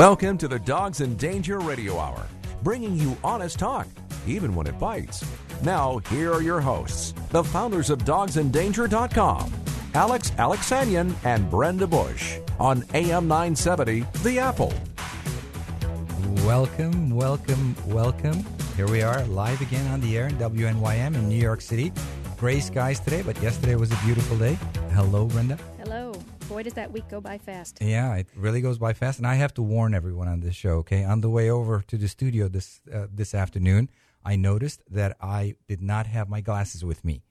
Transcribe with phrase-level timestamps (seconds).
[0.00, 2.26] Welcome to the Dogs in Danger Radio Hour,
[2.62, 3.86] bringing you honest talk,
[4.26, 5.22] even when it bites.
[5.62, 9.52] Now, here are your hosts, the founders of dogsindanger.com,
[9.92, 14.72] Alex Alexanian and Brenda Bush, on AM 970, The Apple.
[16.44, 18.44] Welcome, welcome, welcome.
[18.76, 21.90] Here we are live again on the air in WNYM in New York City.
[22.36, 24.58] Gray skies today, but yesterday was a beautiful day.
[24.92, 25.58] Hello, Brenda.
[25.78, 26.12] Hello.
[26.48, 27.78] Boy, does that week go by fast.
[27.80, 30.78] Yeah, it really goes by fast, and I have to warn everyone on this show.
[30.78, 33.88] Okay, on the way over to the studio this uh, this afternoon,
[34.24, 37.22] I noticed that I did not have my glasses with me,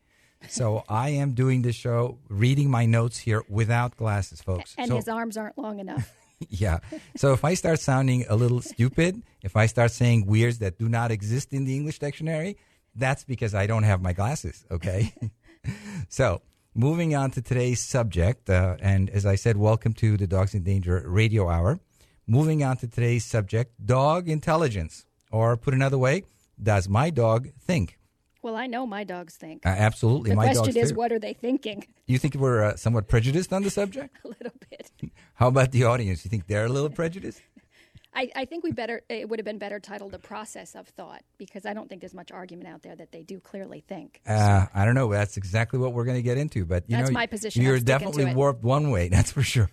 [0.47, 4.75] so I am doing this show, reading my notes here without glasses, folks.
[4.77, 6.13] And so, his arms aren't long enough.
[6.49, 6.79] yeah.
[7.17, 10.87] So if I start sounding a little stupid, if I start saying weirds that do
[10.87, 12.57] not exist in the English dictionary,
[12.95, 14.65] that's because I don't have my glasses.
[14.71, 15.13] Okay.
[16.09, 16.41] so
[16.73, 20.63] moving on to today's subject, uh, and as I said, welcome to the Dogs in
[20.63, 21.79] Danger Radio Hour.
[22.25, 26.23] Moving on to today's subject, dog intelligence, or put another way,
[26.61, 27.98] does my dog think?
[28.41, 29.65] Well, I know my dogs think.
[29.65, 30.95] Uh, absolutely, the my question is, do.
[30.95, 31.85] what are they thinking?
[32.07, 34.17] You think we're uh, somewhat prejudiced on the subject?
[34.25, 34.91] A little bit.
[35.33, 36.23] How about the audience?
[36.25, 37.41] You think they're a little prejudiced?
[38.13, 39.01] I, I think we better.
[39.07, 42.13] It would have been better titled "The Process of Thought" because I don't think there's
[42.13, 44.21] much argument out there that they do clearly think.
[44.27, 45.11] Uh, I don't know.
[45.11, 46.65] That's exactly what we're going to get into.
[46.65, 47.61] But you That's know, my position.
[47.61, 49.09] You're definitely warped one way.
[49.09, 49.69] That's for sure.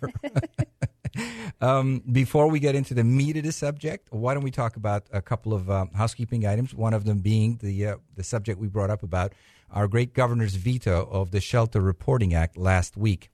[1.61, 5.03] Um, before we get into the meat of the subject, why don't we talk about
[5.11, 6.73] a couple of um, housekeeping items?
[6.73, 9.33] One of them being the uh, the subject we brought up about
[9.71, 13.29] our great governor's veto of the Shelter Reporting Act last week.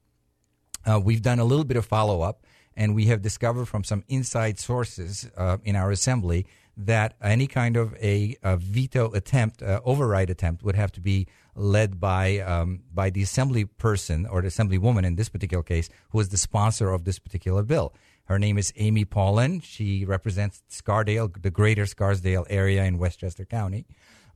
[0.86, 4.04] Uh, we've done a little bit of follow up, and we have discovered from some
[4.08, 6.46] inside sources uh, in our assembly
[6.76, 11.28] that any kind of a, a veto attempt, uh, override attempt, would have to be
[11.56, 15.90] led by um, by the assembly person or the assembly woman in this particular case,
[16.10, 17.94] who is the sponsor of this particular bill.
[18.26, 19.60] Her name is Amy Paulin.
[19.60, 23.86] She represents Scarsdale, the greater Scarsdale area in Westchester County.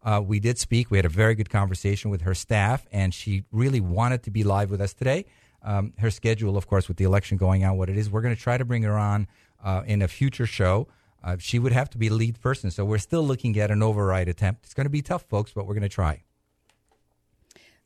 [0.04, 0.92] Uh, we did speak.
[0.92, 4.44] We had a very good conversation with her staff, and she really wanted to be
[4.44, 5.26] live with us today.
[5.64, 8.36] Um, her schedule, of course, with the election going on, what it is, we're going
[8.36, 9.28] to try to bring her on
[9.64, 10.88] uh, in a future show.
[11.24, 14.28] Uh, she would have to be lead person, so we're still looking at an override
[14.28, 14.66] attempt.
[14.66, 16.24] It's going to be tough, folks, but we're going to try.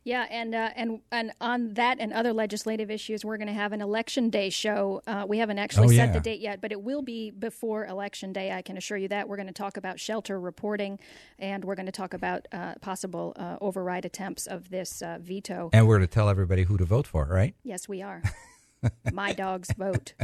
[0.03, 3.71] Yeah, and uh, and and on that and other legislative issues, we're going to have
[3.71, 5.03] an election day show.
[5.05, 6.13] Uh, we haven't actually Oh, set yeah.
[6.13, 8.51] the date yet, but it will be before election day.
[8.51, 9.29] I can assure you that.
[9.29, 10.97] We're going to talk about shelter reporting,
[11.37, 15.69] and we're going to talk about uh, possible uh, override attempts of this uh, veto.
[15.71, 17.53] And we're going to tell everybody who to vote for, right?
[17.63, 18.23] Yes, we are.
[19.13, 20.13] My dogs vote.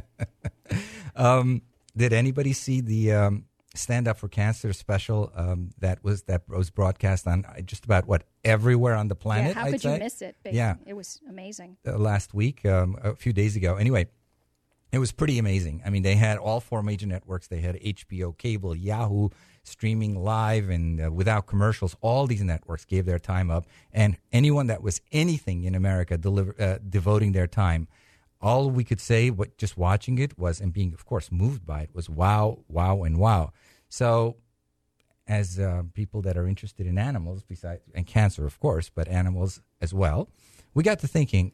[1.15, 1.61] Um,
[1.97, 6.69] did anybody see the um, Stand Up for Cancer special um, that was that was
[6.69, 9.49] broadcast on uh, just about what everywhere on the planet?
[9.49, 9.93] yeah, how I'd could say?
[9.93, 10.35] you miss it?
[10.43, 10.53] babe?
[10.53, 10.75] Yeah.
[10.85, 11.77] it was amazing.
[11.85, 13.75] uh, last week, um, a few days ago.
[13.75, 14.07] Anyway,
[14.91, 15.81] it was pretty amazing.
[15.85, 17.47] I mean, they had all four major networks.
[17.47, 19.29] They had HBO, cable, Yahoo,
[19.63, 21.95] streaming live and uh, without commercials.
[22.01, 26.55] All these networks gave their time up, and anyone that was anything in America deliver,
[26.61, 27.87] uh, devoting their time.
[28.41, 31.81] All we could say, what just watching it was, and being, of course, moved by
[31.81, 33.51] it, was wow, wow, and wow.
[33.89, 34.37] So
[35.27, 39.61] as uh, people that are interested in animals, besides and cancer, of course, but animals
[39.81, 40.29] as well,
[40.73, 41.51] we got to thinking,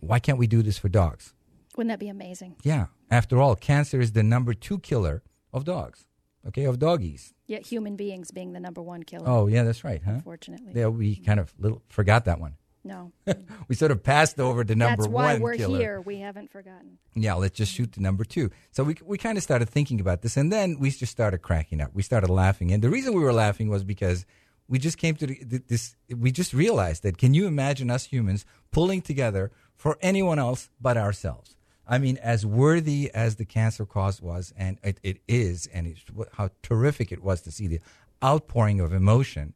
[0.00, 1.32] why can't we do this for dogs?
[1.76, 2.56] Wouldn't that be amazing?
[2.62, 5.22] Yeah, after all, cancer is the number two killer
[5.52, 6.06] of dogs.
[6.48, 7.34] Okay, of doggies.
[7.46, 9.28] Yet human beings being the number one killer.
[9.28, 10.12] Oh, yeah, that's right, huh?
[10.12, 12.54] unfortunately, Yeah, we kind of little forgot that one.
[12.86, 13.12] No.
[13.68, 15.24] We sort of passed over the number one.
[15.24, 15.78] That's why we're killer.
[15.78, 16.00] here.
[16.00, 16.98] We haven't forgotten.
[17.14, 18.50] Yeah, let's just shoot to number two.
[18.70, 21.80] So we we kind of started thinking about this, and then we just started cracking
[21.80, 21.90] up.
[21.94, 24.24] We started laughing, and the reason we were laughing was because
[24.68, 25.96] we just came to the, this.
[26.08, 30.96] We just realized that can you imagine us humans pulling together for anyone else but
[30.96, 31.56] ourselves?
[31.88, 36.02] I mean, as worthy as the cancer cause was, and it, it is, and it's,
[36.32, 37.80] how terrific it was to see the
[38.24, 39.54] outpouring of emotion.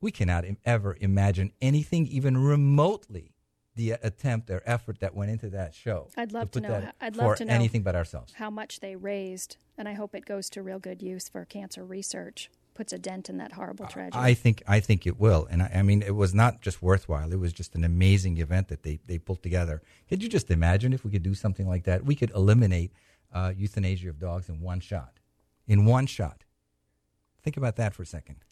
[0.00, 3.34] We cannot im- ever imagine anything even remotely
[3.76, 6.08] the attempt or effort that went into that show.
[6.16, 8.32] I'd love to put know how- I'd for love to know anything but ourselves.
[8.34, 11.84] How much they raised, and I hope it goes to real good use for cancer
[11.84, 12.50] research.
[12.74, 14.16] Puts a dent in that horrible tragedy.
[14.18, 17.30] I think I think it will, and I, I mean it was not just worthwhile.
[17.32, 19.82] It was just an amazing event that they they pulled together.
[20.08, 22.04] Could you just imagine if we could do something like that?
[22.04, 22.92] We could eliminate
[23.32, 25.20] uh, euthanasia of dogs in one shot.
[25.66, 26.44] In one shot.
[27.42, 28.44] Think about that for a second.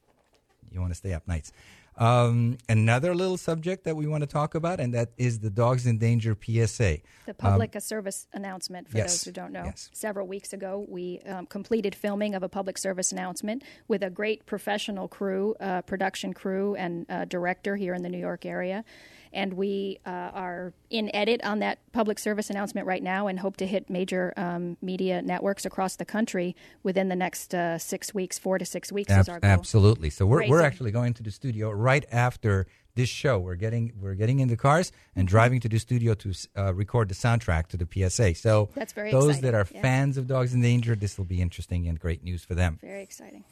[0.72, 1.52] You want to stay up nights.
[1.98, 5.84] Um, another little subject that we want to talk about, and that is the Dogs
[5.84, 6.98] in Danger PSA.
[7.26, 9.64] The public a service announcement for yes, those who don't know.
[9.64, 9.90] yes.
[9.92, 14.46] Several weeks ago, we um, completed filming of a public service announcement with a great
[14.46, 18.84] professional crew, uh, production crew, and uh, director here in the New York area.
[19.32, 23.56] And we uh, are in edit on that public service announcement right now and hope
[23.58, 28.38] to hit major um, media networks across the country within the next uh, six weeks,
[28.38, 29.50] four to six weeks Ab- is our goal.
[29.50, 30.10] absolutely.
[30.10, 33.38] So we're, we're actually going to the studio right after this show.
[33.38, 37.08] We're getting we're getting in the cars and driving to the studio to uh, record
[37.08, 38.34] the soundtrack to the PSA.
[38.34, 39.42] So That's very those exciting.
[39.52, 39.82] that are Yeah.
[39.82, 42.78] fans of Dogs in Danger, this will be interesting and great news for them.
[42.82, 43.44] Very exciting.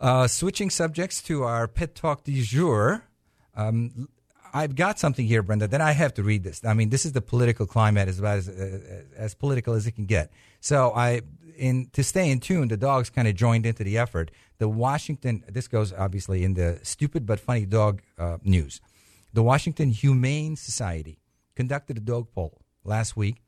[0.00, 3.02] Uh, switching subjects to our pet talk du jour.
[3.54, 4.08] Um,
[4.56, 5.68] I've got something here, Brenda.
[5.68, 6.64] Then I have to read this.
[6.64, 9.92] I mean, this is the political climate as about as, uh, as political as it
[9.92, 10.32] can get.
[10.60, 11.20] So I,
[11.58, 14.30] in to stay in tune, the dogs kind of joined into the effort.
[14.56, 15.44] The Washington.
[15.46, 18.80] This goes obviously in the stupid but funny dog uh, news.
[19.34, 21.18] The Washington Humane Society
[21.54, 23.42] conducted a dog poll last week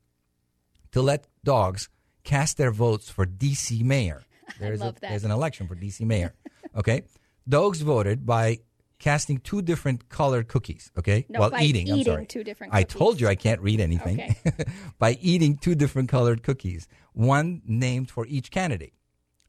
[0.93, 1.89] to let dogs
[2.23, 4.27] cast their votes for DC mayor.
[4.61, 5.09] There's, love a, that.
[5.09, 6.35] there's an election for DC mayor.
[6.77, 7.03] Okay,
[7.49, 8.61] dogs voted by
[8.99, 10.91] casting two different colored cookies.
[10.99, 11.91] Okay, No, while by eating.
[11.91, 12.27] I'm eating sorry.
[12.27, 12.99] two different I cookies.
[12.99, 14.21] told you I can't read anything.
[14.21, 14.65] Okay.
[14.99, 18.93] by eating two different colored cookies, one named for each candidate.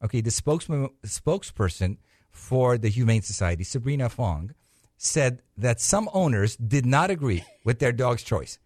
[0.04, 1.98] Okay, the spokesman, spokesperson
[2.32, 4.54] for the Humane Society, Sabrina Fong,
[4.98, 8.60] said that some owners did not agree with their dog's choice.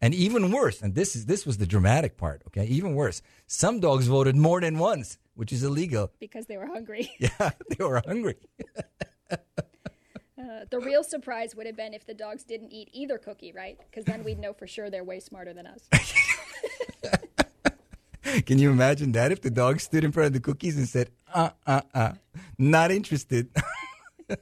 [0.00, 2.64] And even worse, and this is this was the dramatic part, okay?
[2.66, 6.12] Even worse, some dogs voted more than once, which is illegal.
[6.20, 7.10] Because they were hungry.
[7.18, 8.36] Yeah, they were hungry.
[10.48, 13.78] Uh, the real surprise would have been if the dogs didn't eat either cookie, right?
[13.90, 15.88] Because then we'd know for sure they're way smarter than us.
[18.46, 21.10] Can you imagine that if the dog stood in front of the cookies and said,
[21.32, 22.12] "Uh, uh, uh,
[22.58, 23.48] not interested."
[24.30, 24.36] uh,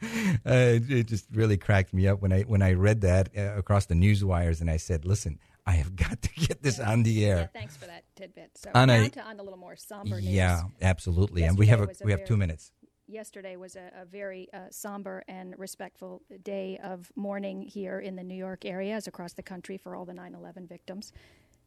[0.00, 3.86] it, it just really cracked me up when I when I read that uh, across
[3.86, 7.10] the news wires, and I said, "Listen, I have got to get this on the
[7.10, 8.52] yeah, air." thanks for that tidbit.
[8.56, 10.26] So On a- to on a little more somber news.
[10.26, 11.42] Yeah, absolutely.
[11.44, 12.72] and we have a, a we have two minutes.
[13.08, 18.22] Yesterday was a, a very uh, somber and respectful day of mourning here in the
[18.22, 21.12] New York area, as across the country, for all the 9/11 victims.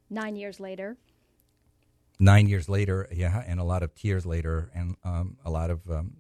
[0.10, 0.98] Nine years later,
[2.20, 5.90] Nine years later, yeah, and a lot of tears later, and um, a lot of
[5.90, 6.14] um,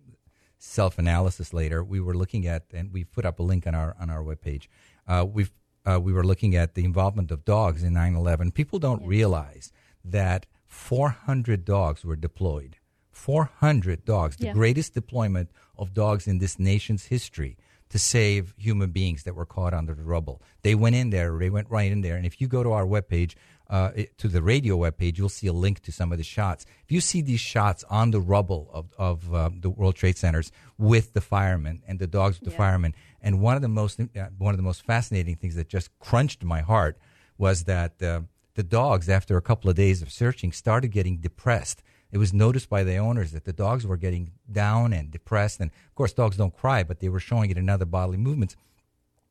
[0.57, 3.95] self analysis later, we were looking at, and we put up a link on our
[3.99, 4.65] on our webpage.
[5.07, 5.51] Uh, we've
[5.85, 8.51] uh, we were looking at the involvement of dogs in 9/11.
[8.51, 9.71] People don't realize
[10.03, 12.77] that 400 dogs were deployed.
[13.11, 14.53] 400 dogs, the Yeah.
[14.53, 17.57] greatest deployment of dogs in this nation's history
[17.89, 20.41] to save human beings that were caught under the rubble.
[20.61, 22.15] They went in there, they went right in there.
[22.15, 23.35] And if you go to our webpage,
[23.69, 26.65] uh, it- to the radio webpage, you'll see a link to some of the shots.
[26.83, 30.51] If you see these shots on the rubble of, of um, the World Trade Centers
[30.77, 32.57] with the firemen and the dogs with the Yeah.
[32.57, 34.05] firemen, and one of the most uh,
[34.37, 36.97] one of the most fascinating things that just crunched my heart
[37.37, 38.21] was that uh,
[38.55, 41.81] the dogs, after a couple of days of searching, started getting depressed.
[42.11, 45.71] It was noticed by the owners that the dogs were getting down and depressed, and
[45.71, 48.55] of course, dogs don't cry, but they were showing it in other bodily movements.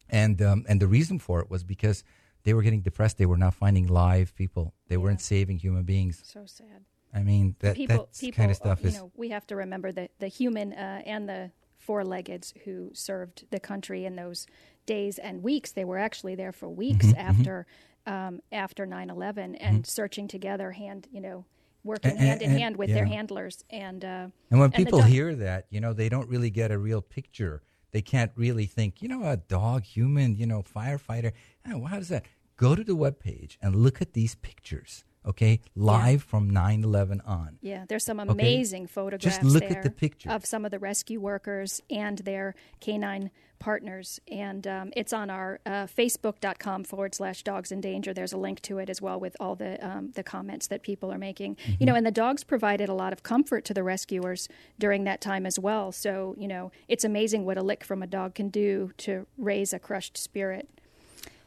[0.09, 2.05] And um, and the reason for it was because
[2.45, 3.19] they were getting depressed.
[3.19, 4.75] They were not finding live people.
[4.89, 6.23] They weren't saving human beings.
[6.25, 6.85] so sad.
[7.13, 9.91] I mean, that people, people, kind of stuff you is know, we have to remember
[9.93, 14.47] that the human uh, and the four-leggeds who served the country in those
[14.87, 15.73] days and weeks.
[15.73, 17.67] They were actually there for weeks Mm-hmm, after
[18.07, 21.45] um, after 9/11 and searching together, hand you know,
[21.85, 23.65] working And- hand in and- hand with their handlers.
[23.71, 26.71] And uh, And when the people dog- hear that, you know, they don't really get
[26.71, 27.63] a real picture.
[27.93, 31.33] They can't really think, you know, a dog, human, you know, firefighter.
[31.67, 32.25] Oh, how does that?
[32.57, 35.61] Go to the webpage and look at these pictures, okay?
[35.75, 37.59] Live from 9 11 on.
[37.61, 40.31] Yeah, there's some amazing photographs just look at the picture.
[40.31, 44.19] of some of the rescue workers and their canine partners.
[44.27, 48.13] And um, it's on our uh, facebook.com forward slash dogs in danger.
[48.13, 51.13] There's a link to it as well with all the, um, the comments that people
[51.13, 51.57] are making.
[51.57, 51.73] Mm-hmm.
[51.79, 54.49] You know, and the dogs provided a lot of comfort to the rescuers
[54.79, 55.93] during that time as well.
[55.93, 59.73] So, you know, it's amazing what a lick from a dog can do to raise
[59.73, 60.80] a crushed spirit.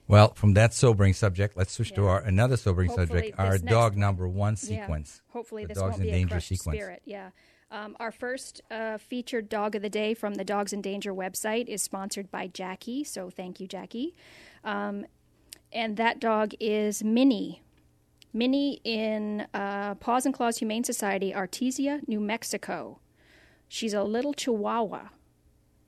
[0.08, 3.96] Well, from that sobering subject, let's switch to our another sobering Hopefully subject, our dog
[3.96, 4.82] number one Yeah.
[4.82, 5.22] sequence.
[5.30, 6.78] Hopefully, the this Dogs won't in be a Danger sequence.
[6.78, 7.02] spirit.
[7.06, 7.30] Yeah.
[7.72, 11.68] Um, our first uh, featured dog of the day from the Dogs in Danger website
[11.68, 13.04] is sponsored by Jackie.
[13.04, 14.14] So thank you, Jackie.
[14.64, 15.06] Um,
[15.72, 17.64] and that dog is Minnie.
[18.32, 23.00] Minnie in uh, Paws and Claws Humane Society, Artesia, New Mexico.
[23.68, 25.10] She's a little Chihuahua.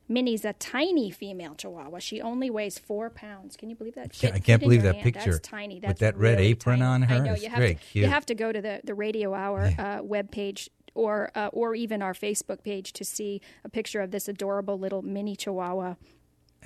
[0.08, 2.00] Minnie's a tiny female Chihuahua.
[2.00, 3.58] She only weighs four pounds.
[3.58, 4.12] Can you believe that?
[4.22, 5.04] Yeah, Fit- I can't believe that hand.
[5.04, 5.76] picture That's tiny.
[5.76, 6.90] with That's that red really apron tiny.
[6.90, 7.24] on I her.
[7.24, 7.36] know.
[7.36, 7.76] You have to.
[7.94, 12.02] You have to go to the, the Radio Hour uh, webpage or uh, or even
[12.02, 15.96] our Facebook page to see a picture of this adorable little mini Chihuahua.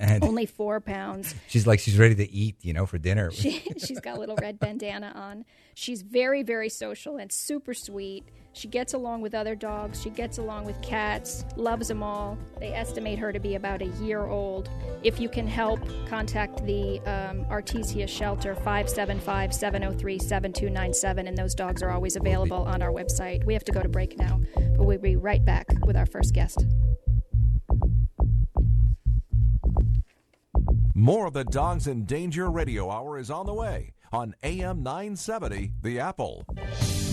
[0.00, 1.34] And Only four pounds.
[1.48, 3.30] she's like she's ready to eat, you know, for dinner.
[3.30, 5.44] She, she's got a little red bandana on.
[5.74, 8.24] She's very, very social and super sweet.
[8.52, 10.02] She gets along with other dogs.
[10.02, 12.38] She gets along with cats, loves them all.
[12.58, 14.70] They estimate her to be about a year old.
[15.02, 21.82] If you can help, contact the um, Artesia Shelter 575 703 7297, and those dogs
[21.82, 23.44] are always available on our website.
[23.44, 26.34] We have to go to break now, but we'll be right back with our first
[26.34, 26.64] guest.
[30.94, 35.72] More of the Dogs in Danger Radio Hour is on the way on AM 970,
[35.82, 36.44] The Apple.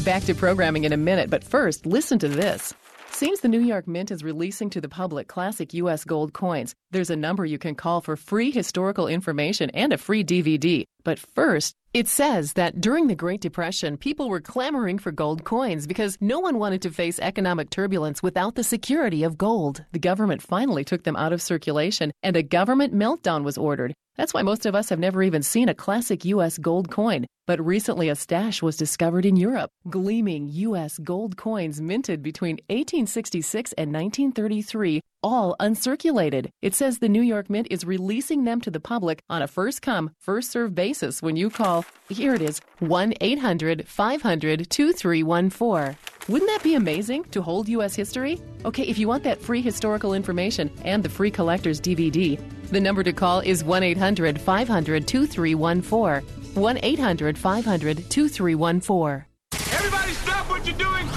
[0.04, 2.74] Back to programming in a minute, but first, listen to this.
[3.12, 6.06] Seems the New York Mint is releasing to the public classic U.S.
[6.06, 6.74] gold coins.
[6.90, 10.86] There's a number you can call for free historical information and a free DVD.
[11.04, 15.88] But first, it says that during the Great Depression, people were clamoring for gold coins
[15.88, 19.84] because no one wanted to face economic turbulence without the security of gold.
[19.94, 23.96] The government finally took them out of circulation, and a government meltdown was ordered.
[24.18, 26.58] That's why most of us have never even seen a classic U.S.
[26.58, 27.28] gold coin.
[27.46, 29.70] But recently, a stash was discovered in Europe.
[29.90, 30.98] Gleaming U.S.
[30.98, 36.50] gold coins minted between 1866 and 1933, all uncirculated.
[36.62, 39.82] It says the New York Mint is releasing them to the public on a first
[39.82, 46.17] come, first served basis when you call, here it is, 1 800 500 2314.
[46.30, 47.96] Wouldn't that be amazing to hold U.S.
[47.96, 48.42] history?
[48.66, 52.38] Okay, if you want that free historical information and the free collector's DVD,
[52.70, 56.28] the number to call is 1 800 500 2314.
[56.54, 59.27] 1 800 500 2314.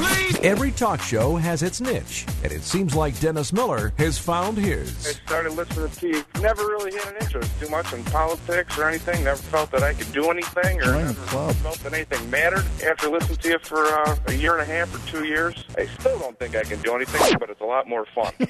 [0.00, 0.38] Please!
[0.42, 5.06] Every talk show has its niche, and it seems like Dennis Miller has found his.
[5.06, 6.24] I started listening to you.
[6.40, 9.24] Never really had an interest too much in politics or anything.
[9.24, 12.64] Never felt that I could do anything or never felt that anything mattered.
[12.86, 15.86] After listening to you for uh, a year and a half or two years, I
[15.98, 18.32] still don't think I can do anything, but it's a lot more fun.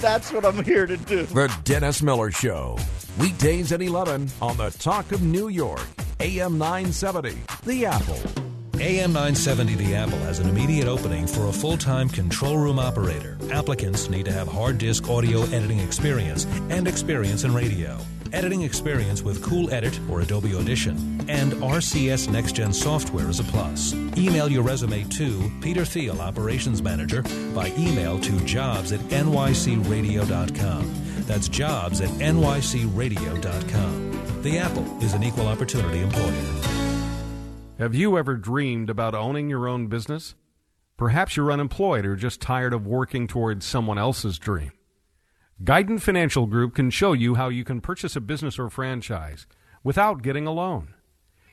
[0.00, 1.24] That's what I'm here to do.
[1.26, 2.78] The Dennis Miller Show.
[3.18, 5.80] Weekdays at 11 on the Talk of New York,
[6.20, 8.47] AM 970, The Apple.
[8.80, 13.36] AM 970 The Apple has an immediate opening for a full time control room operator.
[13.50, 17.98] Applicants need to have hard disk audio editing experience and experience in radio.
[18.32, 20.96] Editing experience with Cool Edit or Adobe Audition
[21.28, 23.94] and RCS NexGen software is a plus.
[24.16, 27.22] Email your resume to Peter Thiel, Operations Manager,
[27.54, 30.94] by email to jobs at nycradio.com.
[31.26, 34.42] That's jobs at nycradio.com.
[34.42, 36.77] The Apple is an equal opportunity employer.
[37.78, 40.34] Have you ever dreamed about owning your own business?
[40.96, 44.72] Perhaps you're unemployed or just tired of working towards someone else's dream.
[45.62, 49.46] Guidant Financial Group can show you how you can purchase a business or franchise
[49.84, 50.92] without getting a loan.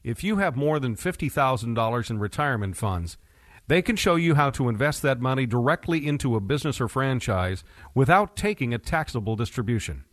[0.03, 3.19] If you have more than $50,000 in retirement funds,
[3.67, 7.63] they can show you how to invest that money directly into a business or franchise
[7.93, 10.05] without taking a taxable distribution.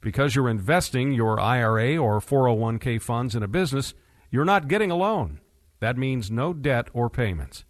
[0.00, 3.92] Because you're investing your IRA or 401k funds in a business,
[4.30, 5.40] you're not getting a loan.
[5.80, 7.64] That means no debt or payments.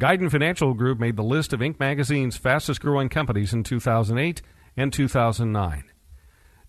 [0.00, 1.78] Guidant Financial Group made the list of Inc.
[1.78, 4.42] magazine's fastest growing companies in 2008
[4.76, 5.84] and 2009.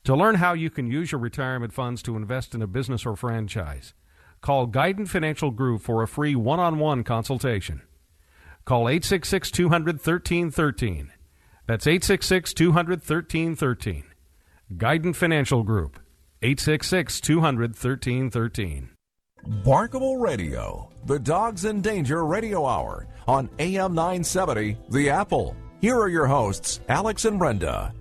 [0.04, 3.16] To learn how you can use your retirement funds to invest in a business or
[3.16, 3.94] franchise,
[4.42, 7.82] call Guidant Financial Group for a free one on one consultation.
[8.66, 11.12] Call 866 200 1313.
[11.66, 14.04] That's 866 200 1313.
[14.76, 16.00] Guidant Financial Group,
[16.42, 18.90] 866 200 1313.
[19.46, 25.56] Barkable Radio, the Dogs in Danger Radio Hour on AM 970, The Apple.
[25.82, 27.94] Here are your hosts, Alex and Brenda.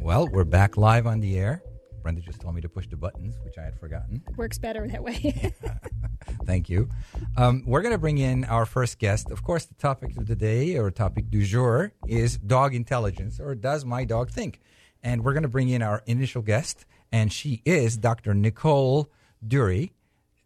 [0.00, 1.60] Well, we're back live on the air.
[2.02, 4.22] Brenda just told me to push the buttons, which I had forgotten.
[4.36, 5.52] Works better that way.
[6.44, 6.88] Thank you.
[7.36, 9.32] Um, we're going to bring in our first guest.
[9.32, 13.56] Of course, the topic of the day or topic du jour is dog intelligence, or
[13.56, 14.60] does my dog think?
[15.02, 18.34] And we're going to bring in our initial guest, and she is Dr.
[18.34, 19.10] Nicole
[19.46, 19.92] Dorey.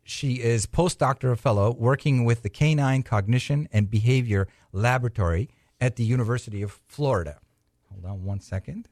[0.04, 5.48] She is postdoctoral fellow working with the Canine Cognition and Behavior Laboratory
[5.80, 7.38] at the University of Florida.
[7.90, 8.88] Hold on one second.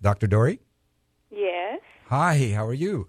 [0.00, 0.26] Dr.
[0.26, 0.58] Dorey?
[1.30, 1.80] Yes.
[2.08, 3.08] Hi, how are you?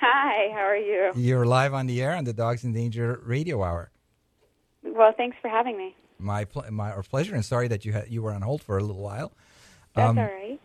[0.00, 1.12] Hi, how are you?
[1.14, 3.90] You're live on the air on the Dogs in Danger Radio Hour.
[4.82, 5.94] Well, thanks for having me.
[6.24, 8.78] My, pl- my our pleasure, and sorry that you had you were on hold for
[8.78, 9.32] a little while.
[9.94, 10.60] That's Um, all right.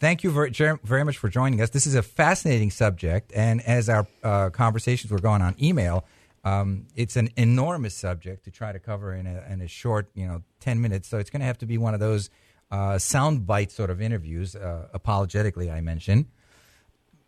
[0.00, 0.50] Thank you very,
[0.84, 1.70] very much for joining us.
[1.70, 6.04] This is a fascinating subject, and as our uh, conversations were going on email,
[6.44, 10.26] um, it's an enormous subject to try to cover in a, in a short, you
[10.26, 11.08] know, ten minutes.
[11.08, 12.28] So it's going to have to be one of those
[12.70, 14.54] uh, sound bite sort of interviews.
[14.54, 16.26] Uh, apologetically, I mentioned.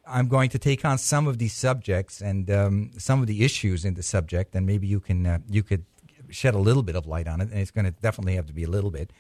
[0.06, 3.84] I'm going to take on some of these subjects and um, some of the issues
[3.84, 5.84] in the subject, and maybe you can uh, you could
[6.36, 7.50] shed a little bit of light on it.
[7.50, 9.10] And it's going to definitely have to be a little bit.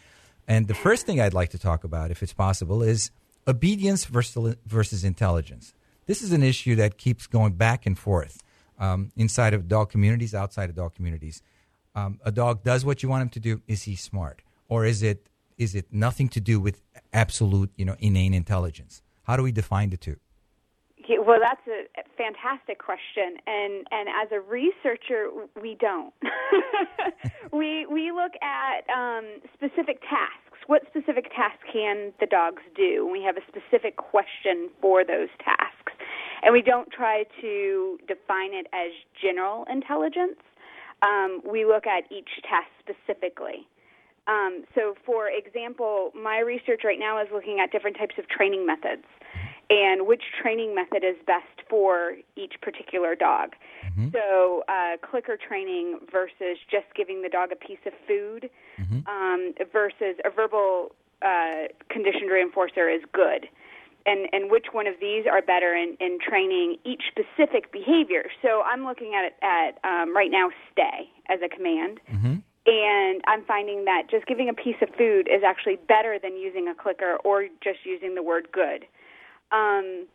[0.46, 3.10] And the first thing I'd like to talk about, if it's possible, is
[3.48, 5.74] obedience versus versus intelligence.
[6.06, 8.42] This is an issue that keeps going back and forth
[8.78, 11.42] um, inside of dog communities, outside of dog communities.
[11.96, 13.62] Um, a dog does what you want him to do.
[13.66, 16.82] Is he smart, or is it is it nothing to do with
[17.12, 19.02] absolute, you know, inane intelligence?
[19.24, 20.16] How do we define the two?
[21.08, 26.12] Yeah, well, that's a fantastic question, and and as a researcher, we don't.
[27.52, 30.58] we we look at um, specific tasks.
[30.66, 33.04] What specific tasks can the dogs do?
[33.04, 35.92] And we have a specific question for those tasks,
[36.42, 38.90] and we don't try to define it as
[39.22, 40.42] general intelligence.
[41.02, 43.68] Um, we look at each task specifically.
[44.26, 48.66] Um, so, for example, my research right now is looking at different types of training
[48.66, 49.04] methods
[49.68, 53.54] and which training method is best for each particular dog.
[53.84, 54.10] Mm-hmm.
[54.12, 59.06] So, uh, clicker training versus just giving the dog a piece of food mm-hmm.
[59.06, 63.48] um, versus a verbal uh, conditioned reinforcer is good.
[64.04, 68.26] And, and which one of these are better in, in training each specific behavior?
[68.40, 71.98] So I'm looking at it at um, right now stay as a command.
[72.12, 72.36] Mm-hmm.
[72.66, 76.68] And I'm finding that just giving a piece of food is actually better than using
[76.68, 78.86] a clicker or just using the word good.
[79.52, 80.06] Um,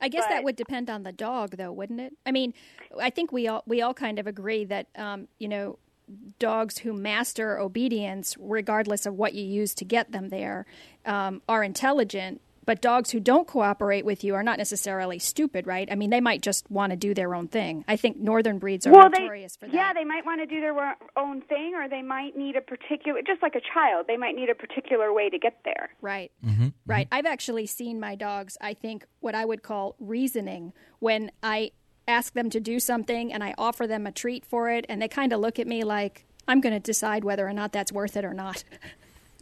[0.00, 2.14] I guess but, that would depend on the dog, though, wouldn't it?
[2.24, 2.54] I mean,
[2.98, 5.78] I think we all we all kind of agree that um, you know
[6.38, 10.66] dogs who master obedience, regardless of what you use to get them there,
[11.04, 12.40] um, are intelligent.
[12.66, 15.88] But dogs who don't cooperate with you are not necessarily stupid, right?
[15.90, 17.84] I mean, they might just want to do their own thing.
[17.88, 19.76] I think northern breeds are well, notorious they, for that.
[19.76, 23.22] Yeah, they might want to do their own thing, or they might need a particular,
[23.26, 25.90] just like a child, they might need a particular way to get there.
[26.00, 26.30] Right.
[26.44, 26.68] Mm-hmm.
[26.86, 27.08] Right.
[27.10, 31.72] I've actually seen my dogs, I think, what I would call reasoning when I
[32.06, 35.08] ask them to do something and I offer them a treat for it, and they
[35.08, 38.16] kind of look at me like, I'm going to decide whether or not that's worth
[38.16, 38.64] it or not.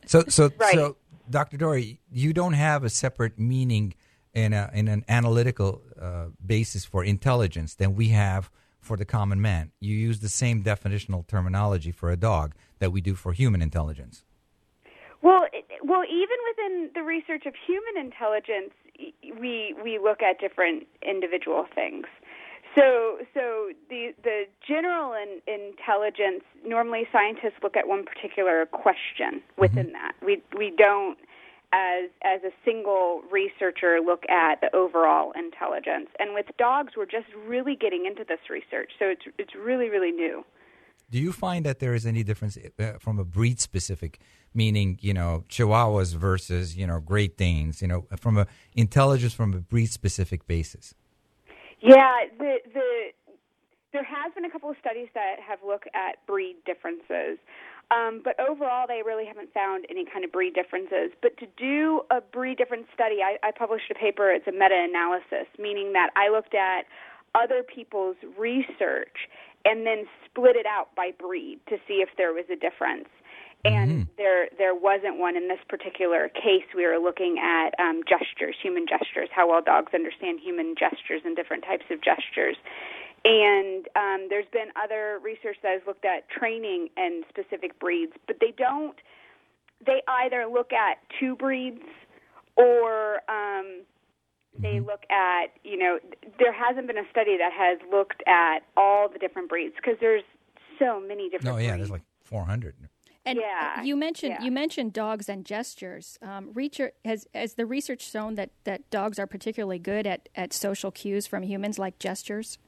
[0.07, 0.75] So, so, right.
[0.75, 0.97] so
[1.31, 1.57] Dr.
[1.57, 3.95] Dorey, you don't have a separate meaning
[4.35, 9.41] in, a, in an analytical uh, basis for intelligence than we have for the common
[9.41, 9.73] man.
[9.81, 14.25] You use the same definitional terminology for a dog that we do for human intelligence.
[15.23, 18.73] Well, it, well, even within the research of human intelligence,
[19.41, 22.07] we we look at different individual things.
[22.75, 29.87] So, so the the general in, intelligence normally scientists look at one particular question within
[29.87, 29.93] mm-hmm.
[29.93, 30.15] that.
[30.25, 31.19] We we don't
[31.73, 36.09] as as a single researcher look at the overall intelligence.
[36.19, 40.13] And with dogs, we're just really getting into this research, so it's it's really really
[40.13, 40.45] new.
[41.11, 44.21] Do you find that there is any difference uh, from a breed specific,
[44.53, 49.55] meaning you know Chihuahuas versus you know Great Danes, you know from a intelligence from
[49.55, 50.95] a breed specific basis?
[51.81, 53.11] Yeah, the the
[53.93, 57.39] there has been a couple of studies that have looked at breed differences.
[57.91, 61.13] Um, but overall, they really haven't found any kind of breed differences.
[61.23, 64.31] But to do a breed difference study, I, I published a paper.
[64.31, 66.85] It's a meta-analysis, meaning that I looked at
[67.35, 69.17] other people's research
[69.65, 73.09] and then split it out by breed to see if there was a difference.
[73.65, 74.03] And mm-hmm.
[74.17, 76.65] there there wasn't one in this particular case.
[76.75, 81.35] We were looking at um, gestures, human gestures, how well dogs understand human gestures and
[81.35, 82.57] different types of gestures.
[83.25, 88.37] And um, there's been other research that has looked at training and specific breeds, but
[88.41, 88.97] they don't.
[89.85, 91.83] They either look at two breeds
[92.57, 93.83] or um,
[94.59, 94.87] they mm-hmm.
[94.87, 95.99] look at you know
[96.39, 100.25] there hasn't been a study that has looked at all the different breeds because there's
[100.79, 101.57] so many different.
[101.57, 101.79] No, yeah, breeds.
[101.79, 102.75] there's like 400.
[103.29, 104.45] And yeah, you mentioned yeah.
[104.45, 106.19] you mentioned dogs and gestures.
[106.23, 110.55] Um, research, has has the research shown that, that dogs are particularly good at, at
[110.55, 112.59] social cues from humans, like gestures?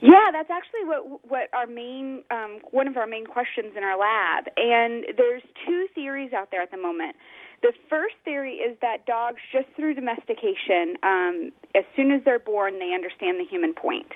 [0.00, 3.96] Yeah, that's actually what what our main um, one of our main questions in our
[3.96, 4.48] lab.
[4.56, 7.14] And there's two theories out there at the moment.
[7.62, 12.80] The first theory is that dogs, just through domestication, um, as soon as they're born,
[12.80, 14.10] they understand the human point.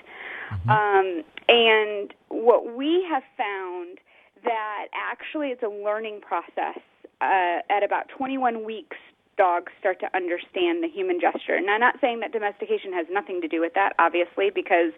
[0.51, 0.69] Mm-hmm.
[0.69, 3.99] Um, and what we have found
[4.43, 6.79] that actually it's a learning process.
[7.19, 8.97] Uh, at about 21 weeks,
[9.37, 11.55] dogs start to understand the human gesture.
[11.55, 14.91] And I'm not saying that domestication has nothing to do with that, obviously, because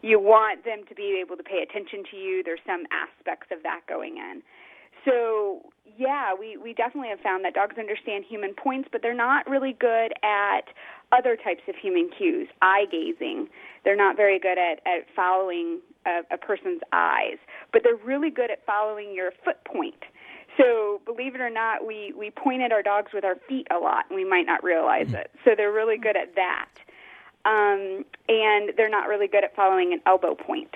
[0.00, 2.42] you want them to be able to pay attention to you.
[2.42, 4.42] There's some aspects of that going in.
[5.04, 5.60] So,
[5.96, 9.76] yeah, we, we definitely have found that dogs understand human points, but they're not really
[9.78, 10.68] good at
[11.10, 13.48] other types of human cues, eye gazing.
[13.84, 17.38] They're not very good at, at following a, a person's eyes,
[17.72, 20.02] but they're really good at following your foot point.
[20.58, 23.78] So, believe it or not, we, we point at our dogs with our feet a
[23.78, 25.16] lot, and we might not realize mm-hmm.
[25.16, 25.30] it.
[25.44, 26.68] So, they're really good at that.
[27.44, 30.74] um, and they're not really good at following an elbow point.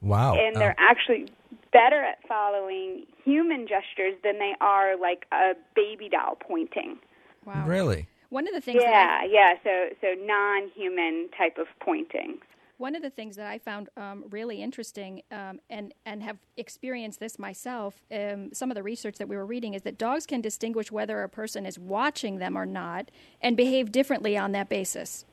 [0.00, 0.34] Wow.
[0.34, 0.84] And they're Oh.
[0.90, 1.28] actually
[1.72, 6.98] better at following human gestures than they are like a baby doll pointing.
[7.44, 7.64] Wow.
[7.66, 8.06] Really?
[8.30, 9.54] One of the things that I- Yeah, yeah.
[9.64, 12.40] So so non-human type of pointing.
[12.82, 17.20] One of the things that I found um, really interesting um, and, and have experienced
[17.20, 20.40] this myself, um, some of the research that we were reading is that dogs can
[20.40, 25.24] distinguish whether a person is watching them or not and behave differently on that basis.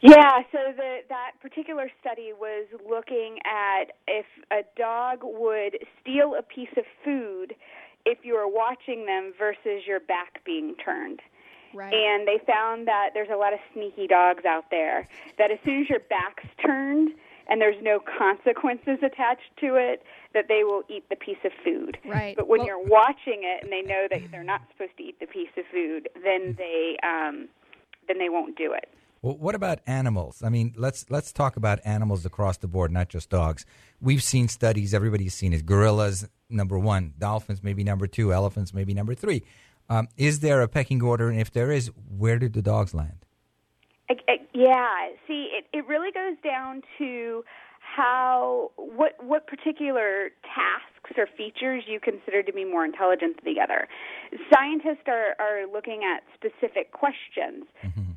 [0.00, 6.42] Yeah, so the, that particular study was looking at if a dog would steal a
[6.42, 7.54] piece of food
[8.06, 11.20] if you were watching them versus your back being turned.
[11.76, 11.92] Right.
[11.92, 15.06] And they found that there's a lot of sneaky dogs out there
[15.38, 17.10] that as soon as your back's turned
[17.48, 20.02] and there's no consequences attached to it,
[20.34, 21.98] that they will eat the piece of food.
[22.04, 22.34] Right.
[22.34, 25.20] But when Well- you're watching it and they know that they're not supposed to eat
[25.20, 27.48] the piece of food, then they um,
[28.08, 28.88] then they won't do it.
[29.22, 30.42] Well, what about animals?
[30.44, 33.66] I mean, let's let's talk about animals across the board, not just dogs.
[34.00, 34.94] We've seen studies.
[34.94, 35.66] Everybody's seen it.
[35.66, 37.14] Gorillas, number one.
[37.18, 38.32] Dolphins, maybe number two.
[38.32, 39.42] Elephants, maybe number three.
[39.88, 41.28] Um, is there a pecking order?
[41.28, 43.24] And if there is, where do the dogs land?
[44.08, 45.08] I, I, yeah.
[45.26, 47.44] See, it, it really goes down to
[47.78, 53.60] how what what particular tasks or features you consider to be more intelligent than the
[53.60, 53.88] other.
[54.52, 57.64] Scientists are are looking at specific questions.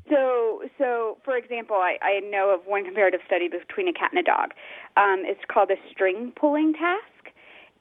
[0.10, 4.20] So, so for example, I, I know of one comparative study between a cat and
[4.20, 4.52] a dog.
[4.98, 7.19] Um, it's called a string pulling task.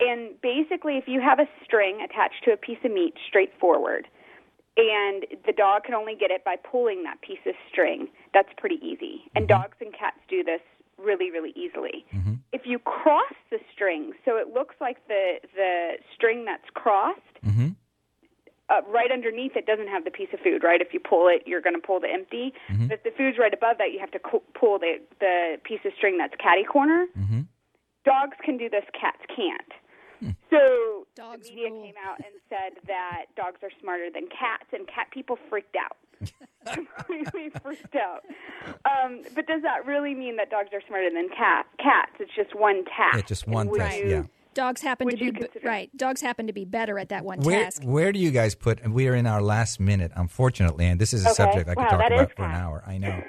[0.00, 4.06] And basically, if you have a string attached to a piece of meat straight forward,
[4.76, 8.76] and the dog can only get it by pulling that piece of string, that's pretty
[8.80, 9.22] easy.
[9.34, 10.60] And dogs and cats do this
[10.98, 12.04] really, really easily.
[12.52, 17.68] If you cross the string, so it looks like the the string that's crossed, Mm-hmm.
[18.68, 20.80] uh, right underneath it doesn't have the piece of food, right?
[20.80, 22.52] If you pull it, you're going to pull the empty.
[22.68, 22.88] Mhm.
[22.88, 25.80] But if the food's right above that, you have to co- pull the the piece
[25.84, 27.06] of string that's catty corner.
[27.18, 27.40] Mm-hmm.
[28.04, 29.72] Dogs can do this, cats can't.
[30.50, 31.82] So Dogs the media rule.
[31.84, 35.96] came out and said that dogs are smarter than cats, and cat people freaked out.
[36.74, 38.24] Completely freaked out.
[38.84, 42.12] Um, but does that really mean that dogs are smarter than cat, cats?
[42.20, 43.16] It's just one task.
[43.16, 43.98] Yeah, just one Would test.
[43.98, 44.22] you- Yeah.
[44.54, 45.88] Dogs happen Would to be consider- right.
[45.96, 47.82] Dogs happen to be better at that one Where task.
[47.84, 48.80] where do you guys put?
[48.80, 51.34] And we are in our last minute, unfortunately, and this is a Okay.
[51.34, 52.82] subject I could Wow, talk about for an hour.
[52.84, 53.22] I know.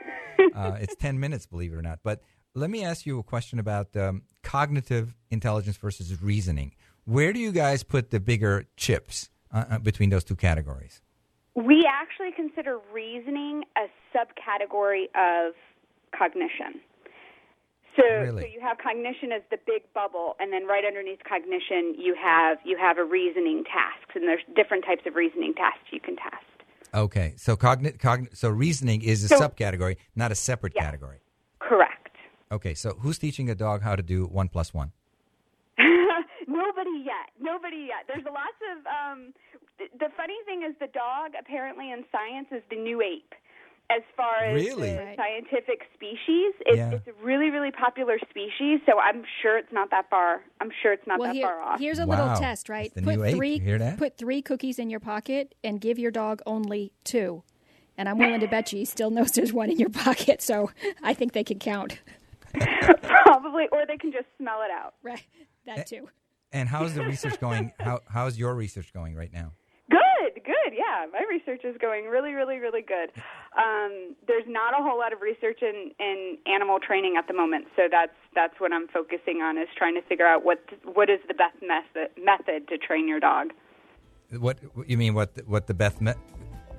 [0.55, 1.99] uh, it's ten minutes, believe it or not.
[2.03, 2.21] But
[2.55, 6.73] let me ask you a question about um, cognitive intelligence versus reasoning.
[7.05, 11.01] Where do you guys put the bigger chips uh, uh, between those two categories?
[11.55, 15.53] We actually consider reasoning a subcategory of
[16.17, 16.81] cognition.
[17.95, 18.43] So, Really?
[18.43, 22.59] so you have cognition as the big bubble, and then right underneath cognition, you have
[22.63, 26.45] you have a reasoning task, and there's different types of reasoning tasks you can test.
[26.93, 30.83] Okay, so cogni- cogn- so reasoning is a So- subcategory, not a separate Yeah.
[30.83, 31.17] category.
[31.59, 31.98] Correct.
[32.51, 34.91] Okay, so who's teaching a dog how to do one plus one?
[35.77, 37.29] Nobody yet.
[37.39, 38.05] Nobody yet.
[38.07, 38.85] There's lots of.
[38.87, 39.33] Um,
[39.77, 43.33] th- the funny thing is, the dog apparently in science is the new ape.
[43.91, 44.91] As far as Really?
[44.91, 45.17] the Right.
[45.17, 46.91] scientific species, it's, Yeah.
[46.93, 48.79] it's a really, really popular species.
[48.85, 50.41] So I'm sure it's not that far.
[50.61, 51.79] I'm sure it's not well, that here, far off.
[51.79, 52.17] here's a Wow.
[52.25, 52.93] little test, right?
[52.93, 53.97] The put new three You hear that?
[53.97, 57.41] put three cookies in your pocket and give your dog only two.
[57.97, 60.69] And I'm willing to bet you he still knows there's one in your pocket, so
[61.03, 61.99] I think they can count.
[63.03, 64.95] Probably, or they can just smell it out.
[65.03, 65.23] Right.
[65.67, 65.75] Eh.
[65.75, 66.07] That too.
[66.51, 67.71] And how's the research going?
[67.79, 69.53] How how's your research going right now?
[69.89, 70.73] Good, good.
[70.73, 73.09] Yeah, my research is going really, really, really good.
[73.57, 77.65] Um, there's not a whole lot of research in, in animal training at the moment,
[77.75, 81.19] so that's that's what I'm focusing on is trying to figure out what what is
[81.27, 83.51] the best method method to train your dog.
[84.37, 85.13] What you mean?
[85.15, 86.17] What the- what the Beth met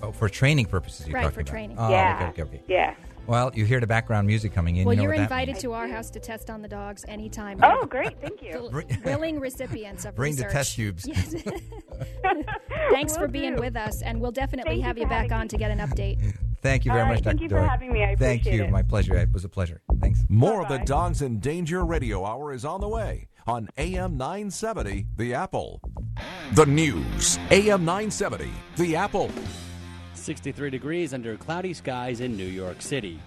[0.02, 1.06] oh, for training purposes?
[1.08, 1.50] You're Right, talking for about.
[1.50, 1.76] training.
[1.78, 2.62] Oh, yeah, okay, okay, okay.
[2.68, 2.94] yeah.
[3.30, 4.84] Well, you hear the background music coming in.
[4.84, 7.60] Well, you know you're what invited to our house to test on the dogs anytime.
[7.62, 8.20] Oh, great!
[8.20, 8.68] Thank you.
[8.72, 11.06] Will- Willing recipients of Bring the test tubes.
[11.06, 11.34] Yes.
[12.90, 13.60] Thanks for Will being do.
[13.60, 15.48] with us, and we'll definitely Thank have you for back on me.
[15.48, 16.34] to get an update.
[16.60, 17.30] Thank you very All much, right, Dr.
[17.38, 17.68] thank you for Dorey.
[17.68, 18.02] having me.
[18.04, 18.64] I Thank you.
[18.64, 18.70] it.
[18.70, 19.16] My pleasure.
[19.16, 19.80] It was a pleasure.
[20.00, 20.24] Thanks.
[20.28, 25.06] More of the Dogs in Danger Radio Hour is on the way on AM 970,
[25.16, 25.80] The Apple.
[26.54, 29.30] The news, AM 970, The Apple.
[30.20, 33.18] 63 degrees under cloudy skies in New York City.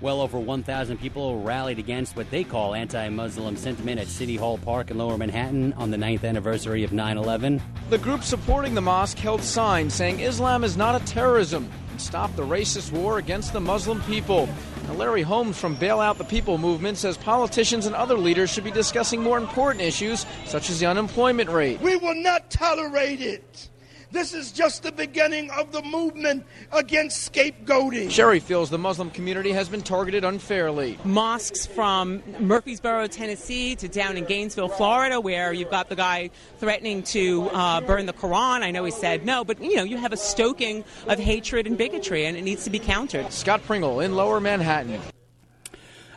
[0.00, 4.56] Well over 1,000 people rallied against what they call anti Muslim sentiment at City Hall
[4.56, 7.60] Park in lower Manhattan on the ninth anniversary of 9 11.
[7.90, 12.34] The group supporting the mosque held signs saying Islam is not a terrorism and stop
[12.34, 14.48] the racist war against the Muslim people.
[14.86, 18.64] Now, Larry Holmes from Bail Out the People movement says politicians and other leaders should
[18.64, 21.78] be discussing more important issues such as the unemployment rate.
[21.82, 23.68] We will not tolerate it.
[24.12, 28.10] This is just the beginning of the movement against scapegoating.
[28.10, 30.98] Sherry feels the Muslim community has been targeted unfairly.
[31.04, 37.04] Mosques from Murfreesboro, Tennessee to down in Gainesville, Florida, where you've got the guy threatening
[37.04, 38.62] to uh, burn the Quran.
[38.62, 41.78] I know he said no, but you know, you have a stoking of hatred and
[41.78, 43.32] bigotry, and it needs to be countered.
[43.32, 45.00] Scott Pringle in lower Manhattan.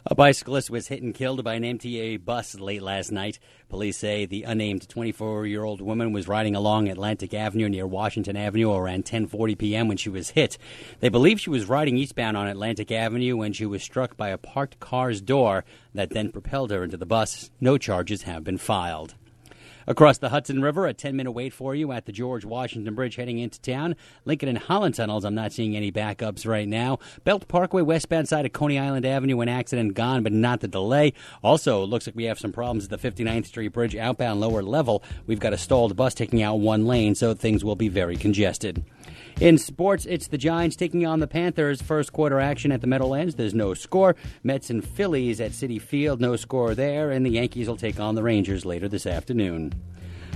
[0.06, 3.40] A bicyclist was hit and killed by an MTA bus late last night.
[3.70, 9.06] Police say the unnamed 24-year-old woman was riding along Atlantic Avenue near Washington Avenue around
[9.06, 9.88] 10:40 p.m.
[9.88, 10.58] when she was hit.
[11.00, 14.38] They believe she was riding eastbound on Atlantic Avenue when she was struck by a
[14.38, 15.64] parked car's door
[15.94, 17.50] that then propelled her into the bus.
[17.62, 19.16] No charges have been filed.
[19.86, 23.18] Across the Hudson River, a 10 minute wait for you at the George Washington Bridge
[23.18, 23.96] heading into town.
[24.24, 27.00] Lincoln and Holland tunnels, I'm not seeing any backups right now.
[27.26, 31.14] Belt Parkway, westbound side of Coney Island Avenue, an accident gone, but not the delay.
[31.44, 35.04] Also, looks like we have some problems at the 59th Street Bridge outbound lower level.
[35.28, 38.86] We've got a stalled bus taking out one lane, so things will be very congested.
[39.42, 41.82] In sports, it's the Giants taking on the Panthers.
[41.82, 43.36] First quarter action at the Meadowlands.
[43.36, 44.16] There's no score.
[44.44, 46.22] Mets and Phillies at Citi Field.
[46.22, 47.12] No score there.
[47.12, 49.74] And the Yankees will take on the Rangers later this afternoon.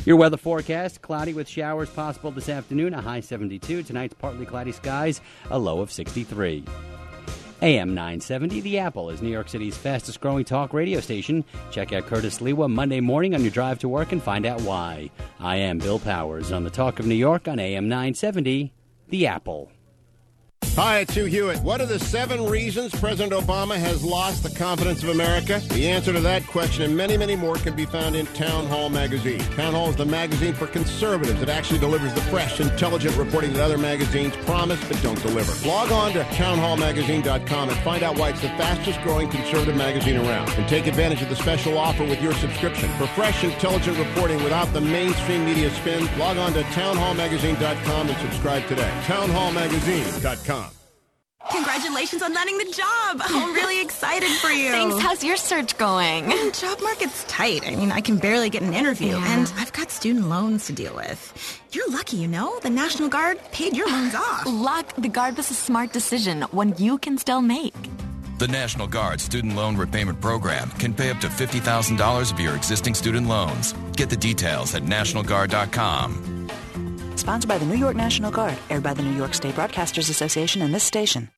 [0.06, 3.84] Your weather forecast cloudy with showers possible this afternoon, a high 72.
[3.84, 6.64] Tonight's partly cloudy skies, a low of 63.
[7.62, 11.44] AM 970, The Apple is New York City's fastest growing talk radio station.
[11.72, 15.10] Check out Curtis Sliwa Monday morning on your drive to work and find out why.
[15.40, 18.72] I am Bill Powers on the Talk of New York on AM 970,
[19.10, 19.72] The Apple.
[20.78, 21.64] Hi, it's Hugh Hewitt.
[21.64, 25.60] What are the seven reasons President Obama has lost the confidence of America?
[25.70, 28.88] The answer to that question and many, many more can be found in Town Hall
[28.88, 29.40] magazine.
[29.56, 31.42] Town Hall is the magazine for conservatives.
[31.42, 35.68] It actually delivers the fresh, intelligent reporting that other magazines promise but don't deliver.
[35.68, 40.48] Log on to townhallmagazine.com and find out why it's the fastest growing conservative magazine around.
[40.52, 42.88] And take advantage of the special offer with your subscription.
[43.00, 48.68] For fresh, intelligent reporting without the mainstream media spin, log on to townhallmagazine.com and subscribe
[48.68, 48.92] today.
[49.06, 50.67] Townhallmagazine.com.
[51.52, 53.22] Congratulations on landing the job.
[53.24, 54.70] I'm really excited for you.
[54.70, 55.00] Thanks.
[55.00, 56.26] How's your search going?
[56.26, 57.66] Mm, Job market's tight.
[57.66, 59.34] I mean, I can barely get an interview, Yeah.
[59.40, 61.62] and I've got student loans to deal with.
[61.72, 62.60] You're lucky, you know?
[62.60, 64.44] The National Guard paid your loans off.
[64.46, 67.74] Luck, the guard was a smart decision, one you can still make.
[68.40, 72.94] The National Guard Student Loan Repayment Program can pay up to $50,000 of your existing
[72.94, 73.74] student loans.
[73.96, 76.37] Get the details at NationalGuard.com.
[77.28, 80.62] Sponsored by the New York National Guard, aired by the New York State Broadcasters Association
[80.62, 81.30] and this station.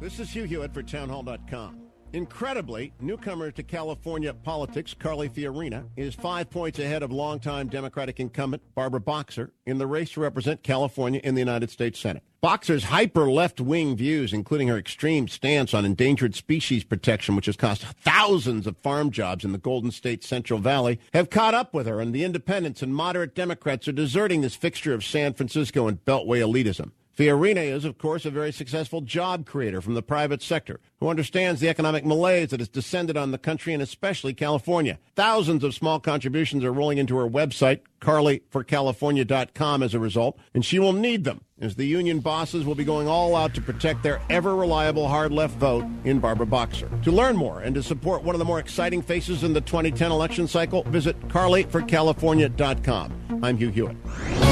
[0.00, 1.89] This is Hugh Hewitt for townhall.com.
[2.12, 8.62] Incredibly, newcomer to California politics, Carly Fiorina, is five points ahead of longtime Democratic incumbent
[8.74, 12.24] Barbara Boxer in the race to represent California in the United States Senate.
[12.40, 17.56] Boxer's hyper left wing views, including her extreme stance on endangered species protection, which has
[17.56, 21.86] cost thousands of farm jobs in the Golden State Central Valley, have caught up with
[21.86, 26.04] her, and the independents and moderate Democrats are deserting this fixture of San Francisco and
[26.04, 26.90] Beltway elitism.
[27.20, 31.60] Fiorina is, of course, a very successful job creator from the private sector who understands
[31.60, 34.98] the economic malaise that has descended on the country and especially California.
[35.16, 40.78] Thousands of small contributions are rolling into her website, carlyforcalifornia.com, as a result, and she
[40.78, 44.22] will need them as the union bosses will be going all out to protect their
[44.30, 46.88] ever reliable hard left vote in Barbara Boxer.
[47.02, 50.10] To learn more and to support one of the more exciting faces in the 2010
[50.10, 53.40] election cycle, visit carlyforcalifornia.com.
[53.42, 54.49] I'm Hugh Hewitt.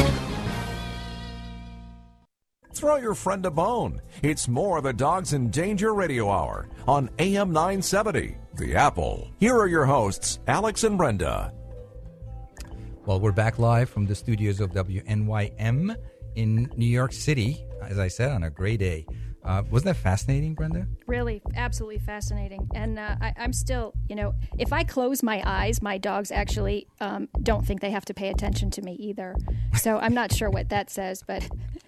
[2.79, 4.01] Throw your friend a bone.
[4.23, 9.29] It's more of the Dogs in Danger Radio Hour on AM 970, The Apple.
[9.41, 11.53] Here are your hosts, Alex and Brenda.
[13.05, 15.97] Well, we're back live from the studios of WNYM
[16.37, 19.07] in New York City, as I said, on a great day.
[19.43, 20.87] Uh, wasn't that fascinating, Brenda?
[21.09, 22.69] Really, absolutely fascinating.
[22.77, 26.87] And uh, I, I'm still, you know, if I close my eyes, my dogs actually
[27.01, 29.35] um, don't think they have to pay attention to me either.
[29.79, 31.49] So I'm not sure what that says, but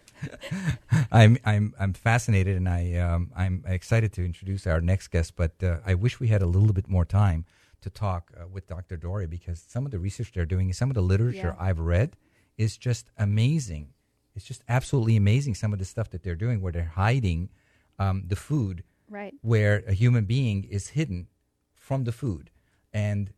[1.13, 5.35] I'm I'm I'm fascinated, and I um, I'm excited to introduce our next guest.
[5.37, 7.45] But uh, I wish we had a little bit more time
[7.83, 8.97] to talk uh, with Dr.
[8.97, 11.67] Dorey because some of the research they're doing, some of the literature Yeah.
[11.67, 12.17] I've read,
[12.59, 13.95] is just amazing.
[14.37, 15.55] It's just absolutely amazing.
[15.55, 17.49] Some of the stuff that they're doing, where they're hiding
[17.99, 19.35] um, the food, Right.
[19.43, 21.27] Where a human being is hidden
[21.75, 22.51] from the food,
[22.93, 23.33] and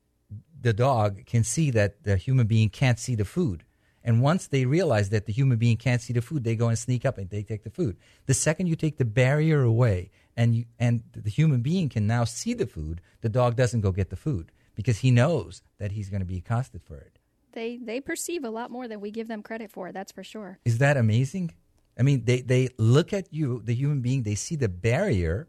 [0.60, 3.64] the dog can see that the human being can't see the food.
[4.04, 6.78] And once they realize that the human being can't see the food, they go and
[6.78, 7.96] sneak up and they take the food.
[8.26, 12.24] The second you take the barrier away and you, and the human being can now
[12.24, 16.08] see the food, the dog doesn't go get the food because he knows that he's
[16.08, 17.18] going to be accosted for it.
[17.52, 19.92] they they perceive a lot more than we give them credit for.
[19.92, 20.58] That's for sure.
[20.64, 21.52] Is that amazing?
[21.98, 25.46] I mean, they, they look at you, the human being, they see the barrier,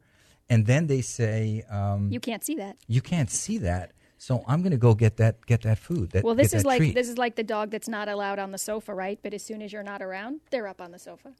[0.50, 2.76] and then they say, um, You can't see that.
[2.88, 3.94] you can't see that.
[4.24, 6.12] So I'm going to go get that get that food.
[6.12, 6.96] That, well, this is like treat.
[6.96, 9.20] this is like the dog that's not allowed on the sofa, right?
[9.22, 11.34] But as soon as you're not around, they're up on the sofa.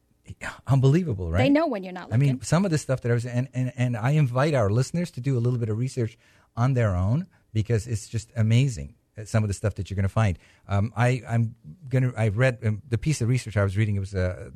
[0.68, 1.44] unbelievable, right?
[1.44, 3.48] They know when you're not I mean, some of the stuff that I was, and,
[3.54, 6.18] and, and I invite our listeners to do a little bit of research
[6.58, 8.96] on their own because it's just amazing.
[9.18, 10.38] uh, Some of the stuff that you're going to find.
[10.68, 11.56] Um, I, I'm
[11.88, 12.14] going to.
[12.18, 13.96] I read um, the piece of research I was reading.
[13.96, 14.50] It was uh,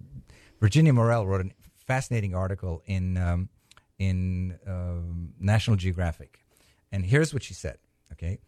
[0.59, 3.47] Virginia Morell wrote a fascinating article in um,
[3.97, 6.43] in um, National Geographic,
[6.91, 7.77] and here's what she said.
[8.11, 8.39] Okay,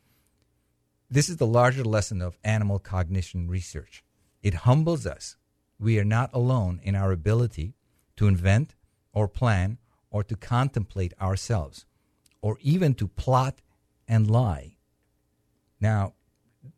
[1.10, 4.04] this is the larger lesson of animal cognition research.
[4.42, 5.38] It humbles us.
[5.80, 7.76] We are not alone in our ability
[8.18, 8.76] to invent
[9.14, 9.78] or plan
[10.12, 11.86] or to contemplate ourselves
[12.42, 13.62] or even to plot
[14.08, 14.78] and lie.
[15.80, 16.14] Now,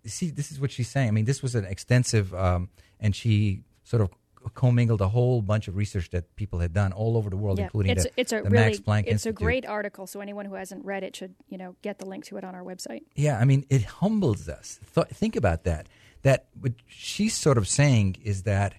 [0.05, 1.07] see, this is what she's saying.
[1.07, 4.09] I mean, this was an extensive, um, and she sort of
[4.49, 7.65] commingled a whole bunch of research that people had done all over the world, Yeah,
[7.65, 10.07] including it's the, it's a the really Max Planck it's a great article.
[10.07, 12.55] So anyone who hasn't read it should you know get the link to it on
[12.55, 13.01] our website.
[13.15, 14.79] Yeah, I mean, it humbles us.
[14.93, 15.87] Th- think about that.
[16.23, 18.75] That what she's sort of saying is that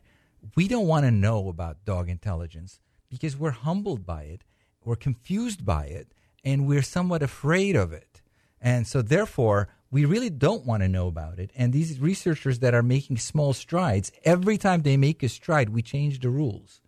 [0.57, 4.43] we don't want to know about dog intelligence because we're humbled by it,
[4.85, 6.09] we're confused by it,
[6.45, 8.23] and we're somewhat afraid of it.
[8.61, 11.53] And so, therefore, we really don't want to know about it.
[11.55, 15.83] And these researchers that are making small strides, every time they make a stride, we
[15.83, 16.81] change the rules.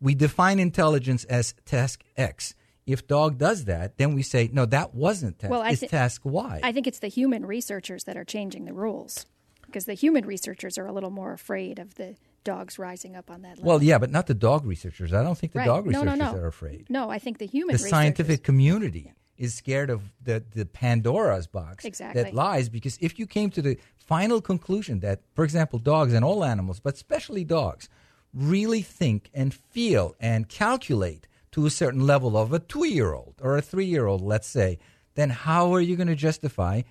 [0.00, 2.54] We define intelligence as task X.
[2.86, 5.50] If dog does that, then we say, no, that wasn't task.
[5.50, 6.60] Well, I it's task Y.
[6.62, 9.26] I think it's the human researchers that are changing the rules
[9.64, 13.42] because the human researchers are a little more afraid of the dogs rising up on
[13.42, 13.64] that level.
[13.64, 15.12] Well, yeah, but not the dog researchers.
[15.12, 15.66] I don't think the Right.
[15.66, 16.38] dog No, researchers no, no.
[16.38, 16.86] are afraid.
[16.88, 21.84] No, I think the human the scientific community is scared of the, the Pandora's box
[21.84, 22.22] Exactly.
[22.22, 26.24] that lies because if you came to the final conclusion that, for example, dogs and
[26.24, 27.88] all animals, but especially dogs,
[28.32, 33.34] really think and feel and calculate to a certain level of a two year old
[33.40, 34.78] or a three year old, let's say,
[35.14, 36.82] then how are you going to justify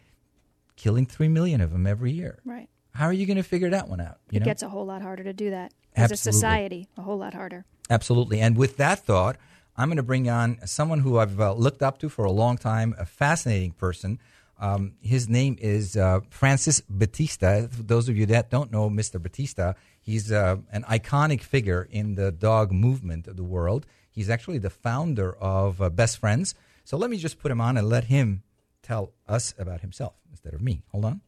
[0.75, 2.39] killing three million of them every year?
[2.43, 2.67] Right.
[2.93, 4.17] How are you going to figure that one out?
[4.31, 4.45] You it know?
[4.45, 6.88] gets a whole lot harder to do that as a society.
[6.97, 7.65] A whole lot harder.
[7.89, 8.39] Absolutely.
[8.39, 9.38] And with that thought,
[9.77, 12.57] I'm going to bring on someone who I've uh, looked up to for a long
[12.57, 14.19] time, a fascinating person.
[14.57, 17.67] Um, his name is uh, Francis Battista.
[17.69, 19.21] For those of you that don't know Mr.
[19.21, 23.85] Battista, he's uh, an iconic figure in the dog movement of the world.
[24.09, 26.55] He's actually the founder of uh, Best Friends.
[26.85, 28.43] So let me just put him on and let him
[28.81, 30.83] tell us about himself instead of me.
[30.91, 31.21] Hold on.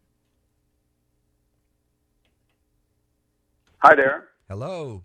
[3.80, 4.30] Hi there.
[4.48, 5.04] Hello,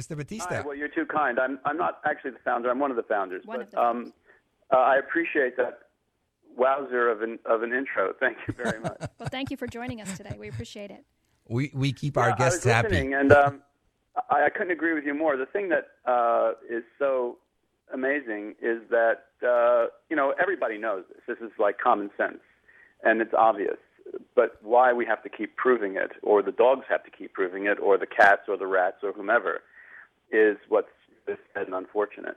[0.00, 0.16] Mr.
[0.16, 0.56] Battista.
[0.56, 1.38] Hi, well, you're too kind.
[1.38, 2.70] I'm I'm not actually the founder.
[2.70, 3.44] I'm one of the founders.
[3.44, 4.12] One but of the um,
[4.72, 5.80] uh, I appreciate that
[6.56, 8.12] wowzer of an of an intro.
[8.18, 9.00] Thank you very much.
[9.18, 10.36] Well, thank you for joining us today.
[10.38, 11.04] We appreciate it.
[11.48, 13.12] We, we keep our guests I was happy.
[13.12, 13.62] and um,
[14.30, 15.36] I, I couldn't agree with you more.
[15.36, 17.38] The thing that uh, is so
[17.92, 21.38] amazing is that uh, you know everybody knows this.
[21.38, 22.40] This is like common sense,
[23.02, 23.76] and it's obvious.
[24.34, 27.66] But why we have to keep proving it, or the dogs have to keep proving
[27.66, 29.60] it, or the cats, or the rats, or whomever,
[30.32, 30.88] is what's
[31.26, 32.36] sad and unfortunate.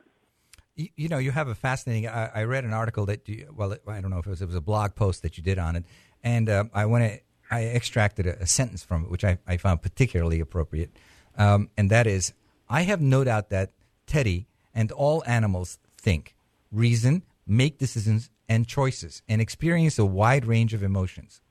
[0.75, 2.07] You, you know, you have a fascinating.
[2.07, 3.53] I, I read an article that you.
[3.55, 4.41] Well, I don't know if it was.
[4.41, 5.85] It was a blog post that you did on it,
[6.23, 7.19] and um, I want to.
[7.51, 10.91] I extracted a, a sentence from it, which I, I found particularly appropriate,
[11.37, 12.33] um, and that is,
[12.69, 13.71] "I have no doubt that
[14.07, 16.35] Teddy and all animals think,
[16.71, 21.41] reason, make decisions and choices, and experience a wide range of emotions."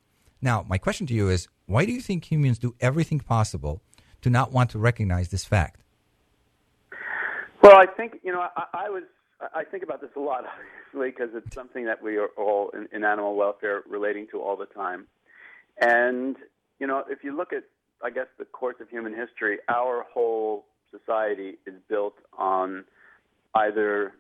[0.40, 3.80] Now, my question to you is, why do you think humans do everything possible
[4.22, 5.81] to not want to recognize this fact?
[7.62, 9.04] Well, I think you know I, I was
[9.54, 10.44] I think about this a lot,
[10.92, 14.56] obviously, because it's something that we are all in, in animal welfare relating to all
[14.56, 15.06] the time.
[15.80, 16.36] And
[16.80, 17.64] you know, if you look at
[18.04, 22.84] I guess the course of human history, our whole society is built on
[23.54, 24.12] either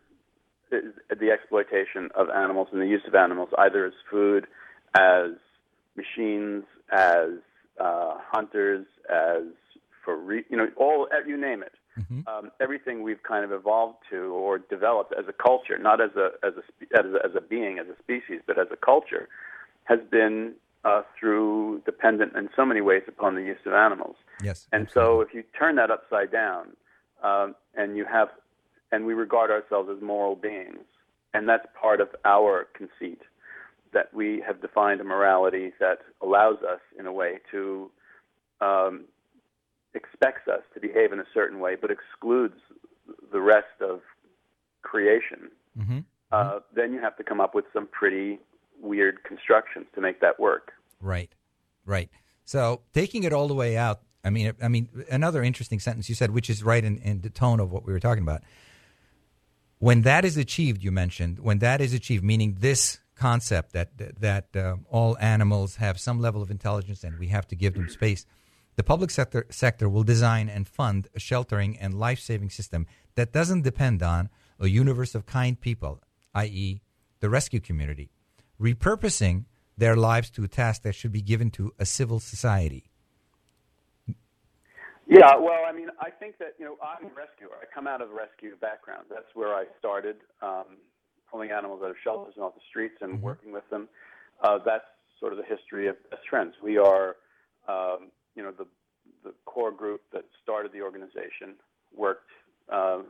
[0.70, 4.46] the exploitation of animals and the use of animals, either as food,
[4.94, 5.32] as
[5.96, 7.28] machines, as
[7.78, 9.42] uh, hunters, as
[10.04, 11.72] for re- you know all you name it.
[12.26, 16.30] Um, everything we've kind of evolved to or developed as a culture, not as a
[16.46, 19.28] as a as a, as a being, as a species, but as a culture,
[19.84, 24.16] has been uh, through dependent in so many ways upon the use of animals.
[24.42, 24.66] Yes.
[24.72, 26.68] And so, if you turn that upside down,
[27.22, 28.28] um, and you have,
[28.90, 30.84] and we regard ourselves as moral beings,
[31.34, 33.20] and that's part of our conceit,
[33.92, 37.90] that we have defined a morality that allows us, in a way, to
[38.60, 39.04] um,
[39.94, 42.58] expects us to behave in a certain way, but excludes
[43.30, 44.00] the rest of
[44.82, 45.50] creation.
[45.78, 45.98] Mm-hmm.
[46.30, 48.38] Uh, then you have to come up with some pretty
[48.80, 50.72] weird constructions to make that work.
[51.00, 51.30] Right,
[51.84, 52.08] right.
[52.44, 56.14] So taking it all the way out, I mean, I mean, another interesting sentence you
[56.14, 58.42] said, which is right in, in the tone of what we were talking about.
[59.78, 63.90] When that is achieved, you mentioned, when that is achieved, meaning this concept that
[64.20, 67.88] that uh, all animals have some level of intelligence and we have to give them
[67.88, 68.24] space,
[68.76, 73.32] the public sector sector will design and fund a sheltering and life saving system that
[73.32, 76.00] doesn't depend on a universe of kind people,
[76.34, 76.80] i.e.,
[77.20, 78.10] the rescue community,
[78.60, 79.44] repurposing
[79.76, 82.84] their lives to a task that should be given to a civil society.
[85.06, 87.50] Yeah, well, I mean, I think that you know I'm a rescuer.
[87.60, 89.06] I come out of a rescue background.
[89.10, 90.78] That's where I started, um,
[91.30, 93.22] pulling animals out of shelters and off the streets and Mm-hmm.
[93.22, 93.88] working with them.
[94.42, 94.84] Uh, that's
[95.18, 96.54] sort of the history of Best Friends.
[96.62, 97.16] We are,
[97.68, 98.66] um, you know, the
[99.24, 101.54] the core group that started the organization
[101.94, 102.28] worked
[102.72, 103.00] uh,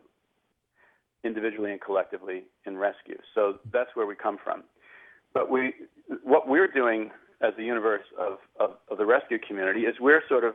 [1.25, 3.17] individually and collectively in rescue.
[3.35, 4.65] So that's where we come from.
[5.33, 5.75] But we,
[6.23, 7.11] what we're doing
[7.41, 10.55] as the universe of, of, of the rescue community is we're sort of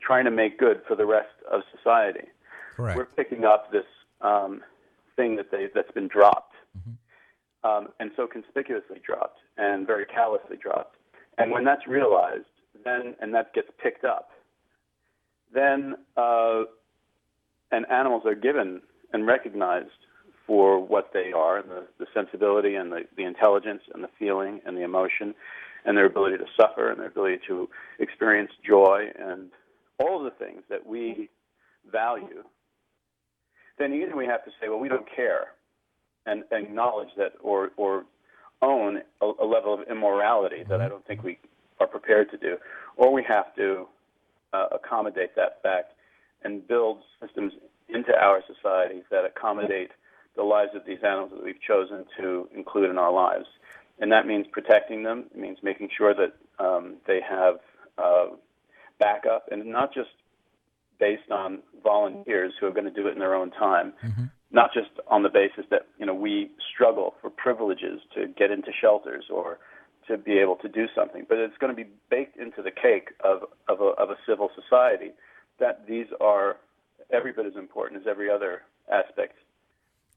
[0.00, 2.28] trying to make good for the rest of society.
[2.76, 2.96] Correct.
[2.96, 3.84] We're picking up this
[4.20, 4.62] um,
[5.16, 6.54] thing that they that's been dropped,
[7.64, 10.96] um, and so conspicuously dropped, and very callously dropped.
[11.36, 12.44] And when that's realized,
[12.84, 14.30] then and that gets picked up,
[15.52, 16.62] then uh,
[17.72, 18.80] and animals are given
[19.12, 19.90] and recognized
[20.46, 24.76] for what they are, the, the sensibility and the, the intelligence and the feeling and
[24.76, 25.34] the emotion
[25.84, 27.68] and their ability to suffer and their ability to
[27.98, 29.50] experience joy and
[29.98, 31.30] all of the things that we
[31.90, 32.42] value,
[33.78, 35.48] then either we have to say, well, we don't care
[36.26, 38.04] and acknowledge that or, or
[38.62, 41.38] own a, a level of immorality that I don't think we
[41.80, 42.56] are prepared to do,
[42.96, 43.86] or we have to
[44.52, 45.92] uh, accommodate that fact
[46.42, 47.52] and build systems
[47.88, 49.90] into our society that accommodate
[50.36, 53.46] the lives of these animals that we've chosen to include in our lives.
[53.98, 55.24] And that means protecting them.
[55.34, 57.56] It means making sure that um, they have
[57.98, 58.26] uh,
[58.98, 60.10] backup, and not just
[60.98, 63.92] based on volunteers who are going to do it in their own time,
[64.50, 68.70] not just on the basis that you know we struggle for privileges to get into
[68.80, 69.58] shelters or
[70.10, 73.08] to be able to do something, but it's going to be baked into the cake
[73.30, 73.36] of
[73.72, 75.10] of a, of a civil society
[75.62, 76.48] that these are
[77.12, 78.62] every bit as important as every other
[79.00, 79.36] aspect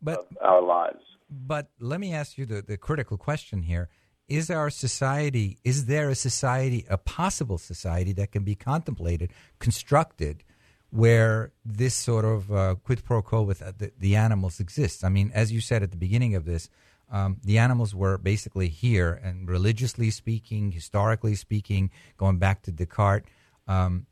[0.01, 1.03] But of our lives.
[1.29, 3.89] But let me ask you the, the critical question here.
[4.27, 10.43] Is our society, is there a society, a possible society that can be contemplated, constructed,
[10.91, 15.03] where this sort of uh, quid pro quo with uh, the, the animals exists?
[15.03, 16.69] I mean, as you said at the beginning of this,
[17.13, 23.27] um, the animals were basically here, and religiously speaking, historically speaking, going back to Descartes,
[23.67, 24.07] um,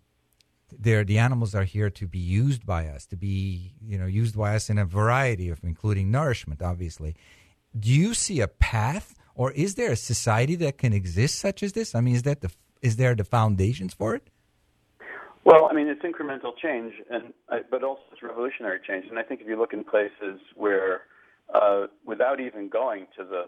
[0.80, 4.38] they're, the animals are here to be used by us, to be you know used
[4.38, 7.16] by us in a variety of, including nourishment, obviously.
[7.78, 11.74] Do you see a path, or is there a society that can exist such as
[11.74, 11.96] this?
[11.96, 14.30] I mean, is that the is there the foundations for it?
[15.44, 19.06] Well, I mean, it's incremental change, and uh, but also it's revolutionary change.
[19.10, 21.02] And I think if you look in places where,
[21.54, 23.44] uh, without even going to the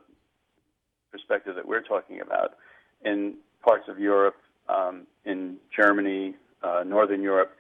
[1.12, 2.52] perspective that we're talking about,
[3.06, 4.36] in parts of Europe,
[4.70, 7.52] um, in Germany, uh, Northern Europe,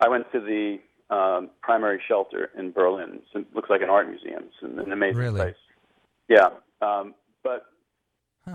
[0.00, 0.78] I went to the
[1.14, 3.20] um, primary shelter in Berlin.
[3.32, 4.44] So it looks like an art museum.
[4.44, 5.40] It's an, amazing Really?
[5.40, 5.54] place.
[6.28, 6.48] Yeah,
[6.80, 7.66] um, but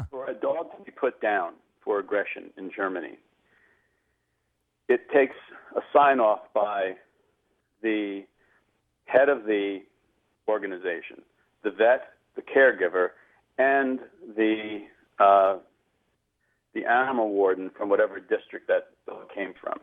[0.09, 1.53] for a dog to be put down
[1.83, 3.17] for aggression in Germany,
[4.89, 5.35] it takes
[5.75, 6.93] a sign off by
[7.81, 8.23] the
[9.05, 9.79] head of the
[10.47, 11.21] organization,
[11.63, 13.09] the vet, the caregiver,
[13.57, 13.99] and
[14.35, 14.81] the
[15.19, 15.57] uh,
[16.73, 19.79] the animal warden from whatever district that dog came from.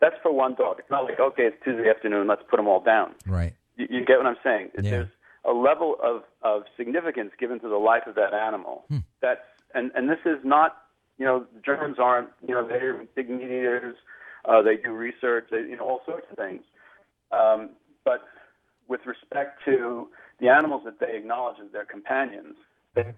[0.00, 0.76] That's for one dog.
[0.78, 3.14] It's not like okay, it's Tuesday afternoon, let's put them all down.
[3.26, 3.54] Right.
[3.76, 4.70] You, you get what I'm saying?
[4.74, 4.90] Yeah.
[4.90, 5.08] There's
[5.44, 8.84] a level of, of significance given to the life of that animal.
[9.20, 9.40] That's
[9.74, 10.76] and and this is not
[11.18, 13.96] you know Germans aren't you know they're big meat eaters.
[14.44, 16.62] Uh, they do research, they, you know all sorts of things.
[17.32, 17.70] Um,
[18.04, 18.24] but
[18.88, 20.08] with respect to
[20.40, 22.56] the animals that they acknowledge as their companions,
[22.94, 23.14] they're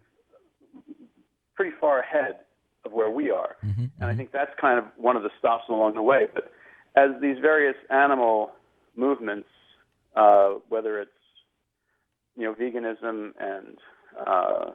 [1.54, 2.40] pretty far ahead
[2.84, 3.56] of where we are.
[4.00, 6.26] And I think that's kind of one of the stops along the way.
[6.32, 6.52] But
[6.96, 8.52] as these various animal
[8.94, 9.48] movements,
[10.14, 11.10] uh, whether it's
[12.36, 13.78] you know veganism and
[14.26, 14.70] uh,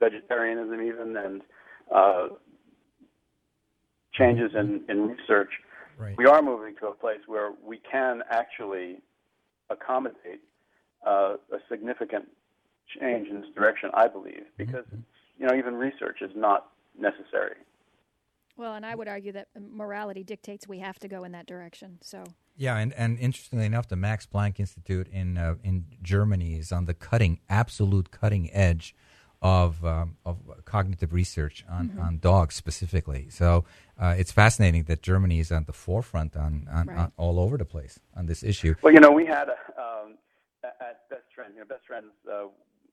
[0.00, 1.42] vegetarianism, even and
[1.94, 2.28] uh,
[4.12, 5.50] changes in, in research,
[6.16, 9.00] we are moving to a place where we can actually
[9.70, 10.40] accommodate
[11.06, 12.28] uh, a significant
[12.98, 13.90] change in this direction.
[13.94, 14.84] I believe because
[15.38, 17.56] you know even research is not necessary.
[18.56, 21.98] Well, and I would argue that morality dictates we have to go in that direction.
[22.02, 22.24] So
[22.56, 26.86] Yeah, and, and interestingly enough, the Max Planck Institute in uh, in Germany is on
[26.86, 28.96] the cutting, absolute cutting edge
[29.40, 32.02] of um, of cognitive research on, Mhm.
[32.02, 33.28] on dogs specifically.
[33.30, 33.64] So
[34.00, 36.98] uh, it's fascinating that Germany is on the forefront on, on, Right.
[36.98, 38.74] on all over the place on this issue.
[38.82, 40.18] Well, you know, we had a, um,
[40.64, 42.46] at- at Best Friends, you know, Best Friends, uh,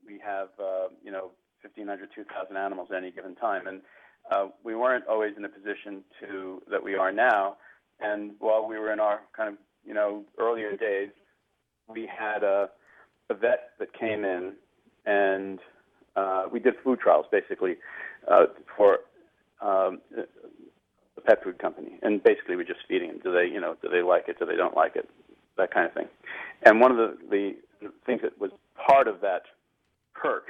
[0.06, 1.32] we have uh, you know
[1.64, 3.82] 1,500, 2,000 animals at any given time, and
[4.32, 7.58] uh, we weren't always in a position to that we are now.
[8.00, 11.10] And while we were in our kind of you know earlier days,
[11.88, 12.70] we had a,
[13.32, 14.54] a vet that came in,
[15.08, 15.60] and
[16.16, 17.76] uh, we did food trials basically
[18.32, 18.46] uh,
[18.76, 19.00] for
[19.62, 20.00] um,
[21.18, 23.20] a pet food company, and basically we're just feeding them.
[23.24, 24.40] Do they you know do they like it?
[24.40, 25.10] Do they don't like it?
[25.58, 26.08] That kind of thing.
[26.66, 27.56] And one of the the
[28.06, 28.52] things that was
[28.88, 29.44] part of that
[30.14, 30.48] perk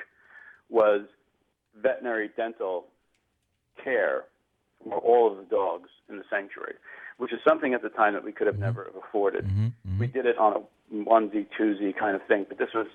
[0.69, 1.01] was
[1.81, 2.85] veterinary dental
[3.83, 4.25] care
[4.83, 6.75] for all of the dogs in the sanctuary,
[7.17, 9.45] which is something at the time that we could have never have afforded.
[9.99, 12.87] We did it on a onesie, twosie kind of thing, but this was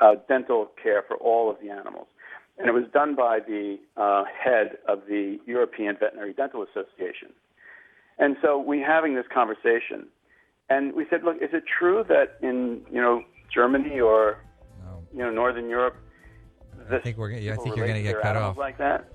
[0.00, 2.06] uh, dental care for all of the animals.
[2.58, 7.30] And it was done by the uh, head of the European Veterinary Dental Association.
[8.18, 10.06] And so we having this conversation,
[10.70, 13.22] and we said, look, is it true that in you know
[13.52, 14.38] Germany or
[15.12, 15.96] you know Northern Europe,
[16.90, 17.30] I think we're.
[17.30, 18.56] Yeah, I think you're going to get cut off.
[18.56, 19.08] like that?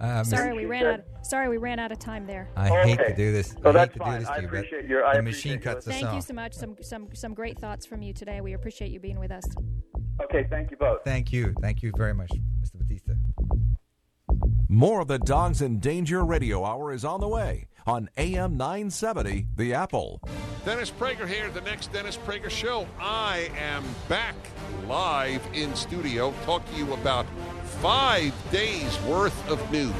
[0.00, 1.00] Um, Sorry, we ran out.
[1.22, 2.48] Sorry, we ran out of time there.
[2.56, 3.54] I hate to do this.
[3.64, 4.12] Oh, I that's hate to fine.
[4.14, 6.14] do this I you, but appreciate your- I the appreciate machine your cuts us Thank
[6.14, 6.52] you so much.
[6.54, 8.40] Some some some great thoughts from you today.
[8.40, 9.44] We appreciate you being with us.
[10.22, 11.02] Okay, thank you both.
[11.04, 11.54] Thank you.
[11.60, 12.30] Thank you very much,
[12.60, 12.78] Mr.
[12.78, 13.16] Battista.
[14.68, 19.46] More of the Dogs in Danger Radio Hour is on the way on AM 970,
[19.56, 20.20] The Apple.
[20.64, 22.86] Dennis Prager here, the next Dennis Prager Show.
[22.98, 24.34] I am back
[24.88, 27.26] live in studio, talk to you about
[27.80, 29.92] five days worth of news.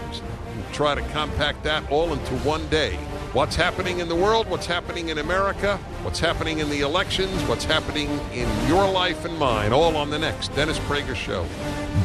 [0.55, 2.97] We'll try to compact that all into one day.
[3.33, 7.65] What's happening in the world, what's happening in America, what's happening in the elections, what's
[7.65, 11.45] happening in your life and mine, all on the next Dennis Prager Show.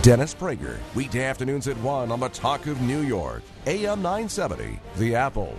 [0.02, 5.16] Dennis Prager, weekday afternoons at 1 on the Talk of New York, AM 970, The
[5.16, 5.56] Apple.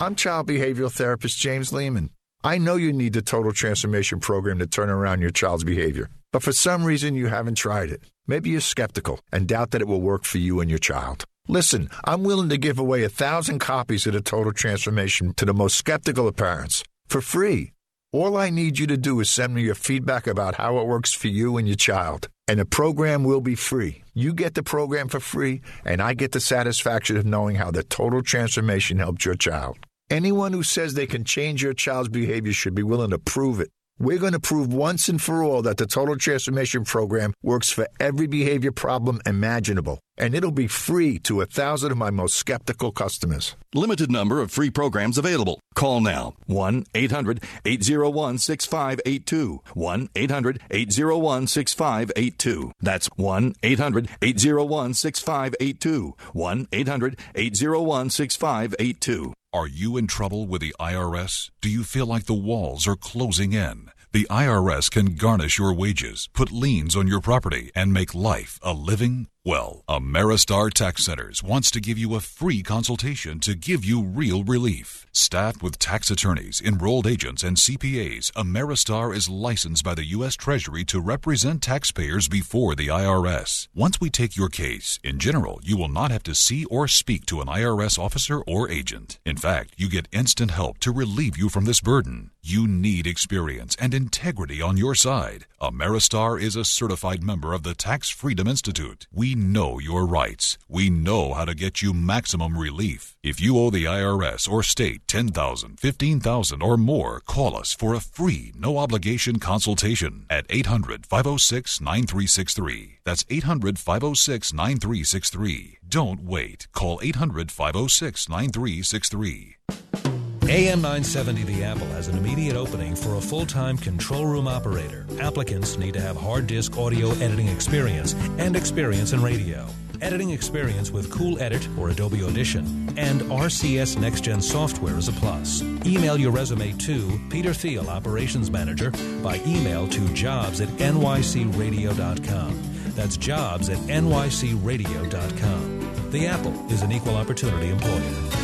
[0.00, 2.10] I'm child behavioral therapist James Lehman.
[2.44, 6.42] I know you need the total transformation program to turn around your child's behavior, but
[6.42, 8.02] for some reason you haven't tried it.
[8.26, 11.24] Maybe you're skeptical and doubt that it will work for you and your child.
[11.48, 15.54] Listen, I'm willing to give away a thousand copies of the total transformation to the
[15.54, 17.72] most skeptical of parents for free.
[18.12, 21.12] All I need you to do is send me your feedback about how it works
[21.12, 22.28] for you and your child.
[22.46, 24.02] And the program will be free.
[24.14, 27.82] You get the program for free, and I get the satisfaction of knowing how the
[27.82, 29.76] total transformation helped your child.
[30.10, 33.68] Anyone who says they can change your child's behavior should be willing to prove it.
[34.00, 37.88] We're going to prove once and for all that the Total Transformation Program works for
[37.98, 42.92] every behavior problem imaginable, and it'll be free to a thousand of my most skeptical
[42.92, 43.56] customers.
[43.74, 45.60] Limited number of free programs available.
[45.74, 49.60] Call now 1 800 801 6582.
[49.74, 52.72] 1 800 801 6582.
[52.80, 56.14] That's 1 800 801 6582.
[56.32, 59.32] 1 800 801 6582.
[59.52, 61.50] Are you in trouble with the IRS?
[61.62, 63.90] Do you feel like the walls are closing in?
[64.12, 68.72] The IRS can garnish your wages, put liens on your property, and make life a
[68.72, 69.82] living well.
[69.88, 75.06] Ameristar Tax Centers wants to give you a free consultation to give you real relief.
[75.12, 80.36] Staffed with tax attorneys, enrolled agents, and CPAs, Ameristar is licensed by the U.S.
[80.36, 83.68] Treasury to represent taxpayers before the IRS.
[83.74, 87.26] Once we take your case, in general, you will not have to see or speak
[87.26, 89.18] to an IRS officer or agent.
[89.24, 92.30] In fact, you get instant help to relieve you from this burden.
[92.42, 95.46] You need experience and integrity on your side.
[95.60, 99.06] Ameristar is a certified member of the Tax Freedom Institute.
[99.12, 100.58] We know your rights.
[100.68, 103.16] We know how to get you maximum relief.
[103.22, 108.00] If you owe the IRS or state 10000 15000 or more, call us for a
[108.00, 112.98] free, no obligation consultation at 800 506 9363.
[113.04, 115.78] That's 800 506 9363.
[115.88, 116.68] Don't wait.
[116.72, 120.17] Call 800 506 9363.
[120.50, 125.04] AM 970 The Apple has an immediate opening for a full time control room operator.
[125.20, 129.66] Applicants need to have hard disk audio editing experience and experience in radio.
[130.00, 132.64] Editing experience with Cool Edit or Adobe Audition
[132.96, 135.60] and RCS NexGen software is a plus.
[135.84, 138.90] Email your resume to Peter Thiel, Operations Manager,
[139.22, 142.62] by email to jobs at nycradio.com.
[142.94, 146.10] That's jobs at nycradio.com.
[146.10, 148.37] The Apple is an equal opportunity employer.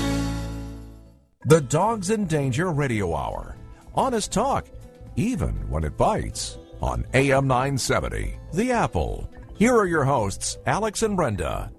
[1.47, 3.55] The Dogs in Danger Radio Hour.
[3.95, 4.67] Honest talk,
[5.17, 6.57] even when it bites.
[6.81, 9.29] On AM 970, The Apple.
[9.55, 11.71] Here are your hosts, Alex and Brenda.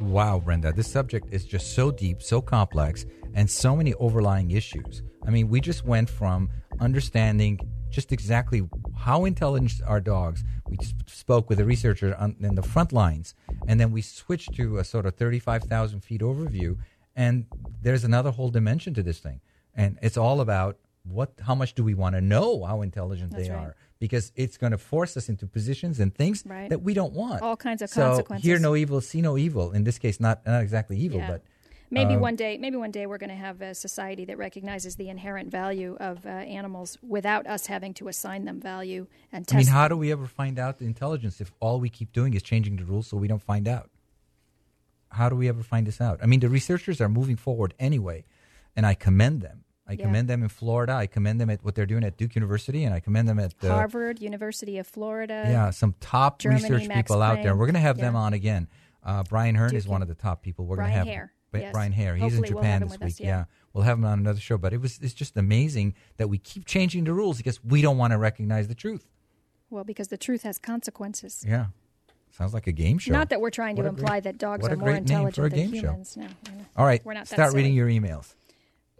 [0.00, 3.04] Wow, Brenda, this subject is just so deep, so complex,
[3.34, 5.02] and so many overlying issues.
[5.26, 6.48] I mean, we just went from
[6.80, 7.60] understanding
[7.90, 8.66] just exactly
[8.96, 10.42] how intelligent are dogs.
[10.66, 13.34] We spoke with a researcher on, in the front lines,
[13.68, 16.78] and then we switched to a sort of 35,000 feet overview,
[17.16, 17.46] and
[17.82, 19.40] there's another whole dimension to this thing.
[19.74, 23.48] And it's all about what how much do we want to know how intelligent That's
[23.48, 23.68] they right.
[23.68, 26.68] are because it's going to force us into positions and things Right.
[26.68, 28.44] that we don't want All kinds of so consequences.
[28.46, 31.30] hear no evil see no evil in this case not not exactly evil Yeah.
[31.32, 31.42] but
[31.92, 34.94] Maybe um, one day, maybe one day, we're going to have a society that recognizes
[34.94, 39.54] the inherent value of uh, animals without us having to assign them value and test.
[39.56, 42.34] I mean, how do we ever find out the intelligence if all we keep doing
[42.34, 43.90] is changing the rules so we don't find out?
[45.10, 46.20] How do we ever find this out?
[46.22, 48.24] I mean, the researchers are moving forward anyway,
[48.76, 49.64] and I commend them.
[49.86, 50.04] I Yeah.
[50.04, 50.92] commend them in Florida.
[50.92, 53.54] I commend them at what they're doing at Duke University, and I commend them at
[53.64, 55.44] uh, Harvard, University of Florida?
[55.48, 57.56] Yeah, some top Germany, research Max people out there.
[57.56, 58.68] We're going to have them on again.
[59.02, 60.66] Uh, Brian Hearn is one of the top people.
[60.66, 61.72] We're going to have Hare, Ba- yes.
[61.72, 62.14] Brian Hare.
[62.14, 63.26] He's Hopefully in we'll Japan this with us, week.
[63.26, 63.44] yeah.
[63.72, 64.58] we'll have him on another show.
[64.58, 67.98] But it was it's just amazing that we keep changing the rules because we don't
[67.98, 69.08] want to recognize the truth.
[69.70, 71.44] Well, because the truth has consequences.
[71.48, 71.66] Yeah,
[72.32, 73.12] sounds like a game show.
[73.12, 75.72] Not that we're trying to What great- imply that dogs are more intelligent than game
[75.80, 75.88] show.
[75.90, 76.16] humans.
[76.16, 76.26] No,
[76.76, 78.34] All right, we're not start reading your emails.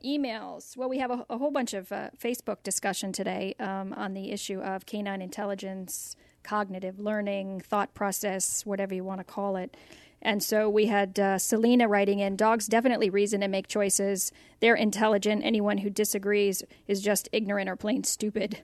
[0.05, 0.77] Emails.
[0.77, 4.31] Well, we have a, a whole bunch of uh, Facebook discussion today um, on the
[4.33, 9.77] issue of canine intelligence, cognitive learning, thought process, whatever you want to call it.
[10.23, 14.33] And so we had uh, Selena writing in Dogs definitely reason and make choices.
[14.61, 15.45] They're intelligent.
[15.45, 18.61] Anyone who disagrees is just ignorant or plain stupid.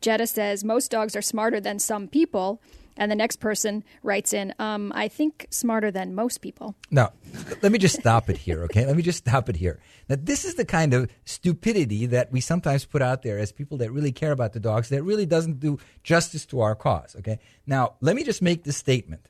[0.00, 2.62] Jetta says most dogs are smarter than some people.
[2.96, 6.74] And the next person writes in, um, I think smarter than most people.
[6.90, 7.12] Now,
[7.62, 8.86] let me just stop it here, okay?
[8.86, 9.80] Let me just stop it here.
[10.08, 13.78] Now, this is the kind of stupidity that we sometimes put out there as people
[13.78, 17.38] that really care about the dogs that really doesn't do justice to our cause, okay?
[17.66, 19.28] Now, let me just make this statement.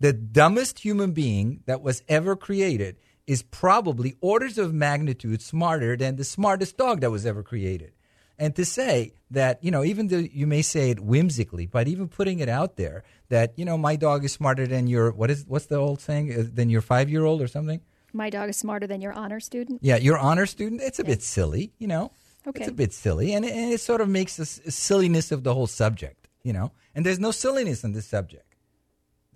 [0.00, 2.96] The dumbest human being that was ever created
[3.26, 7.92] is probably orders of magnitude smarter than the smartest dog that was ever created.
[8.38, 12.08] And to say that, you know, even though you may say it whimsically, but even
[12.08, 15.44] putting it out there that, you know, my dog is smarter than your, what is,
[15.48, 17.80] what's the old saying, Uh, than your five year old or something?
[18.12, 19.80] My dog is smarter than your honor student.
[19.82, 22.12] Yeah, your honor student, it's a bit silly, you know.
[22.46, 22.60] Okay.
[22.60, 23.34] It's a bit silly.
[23.34, 26.72] And it, and it sort of makes the silliness of the whole subject, you know.
[26.94, 28.54] And there's no silliness in this subject.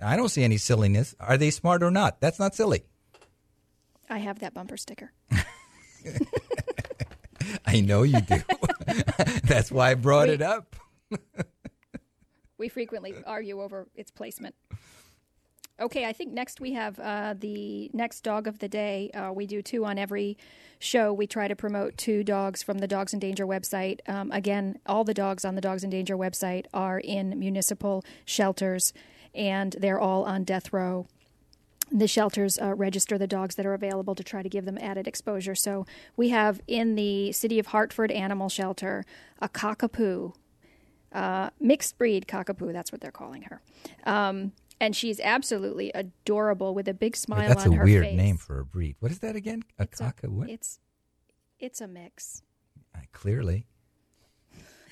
[0.00, 1.14] I don't see any silliness.
[1.20, 2.20] Are they smart or not?
[2.20, 2.84] That's not silly.
[4.08, 5.12] I have that bumper sticker.
[7.66, 8.42] I know you do.
[9.44, 10.76] That's why I brought it up.
[12.58, 14.54] We frequently argue over its placement.
[15.80, 19.10] Okay, I think next we have uh, the next dog of the day.
[19.12, 20.38] Uh, we do two on every
[20.78, 21.12] show.
[21.12, 23.98] We try to promote two dogs from the Dogs in Danger website.
[24.08, 28.92] Um, again, all the dogs on the Dogs in Danger website are in municipal shelters,
[29.34, 31.08] and they're all on death row.
[31.94, 35.06] The shelters uh, register the dogs that are available to try to give them added
[35.06, 35.54] exposure.
[35.54, 35.84] So
[36.16, 39.04] we have in the City of Hartford Animal Shelter
[39.40, 40.34] a cockapoo
[41.12, 42.72] uh, mixed breed cockapoo.
[42.72, 43.60] That's what they're calling her.
[44.04, 47.94] Um, and she's absolutely adorable with a big smile Wait, on her face.
[47.94, 48.96] that's a weird name for a breed.
[49.00, 49.62] What is that again?
[49.78, 50.04] A It's a-
[50.50, 50.78] It's
[51.60, 52.42] it's a mix.
[53.12, 53.66] Clearly.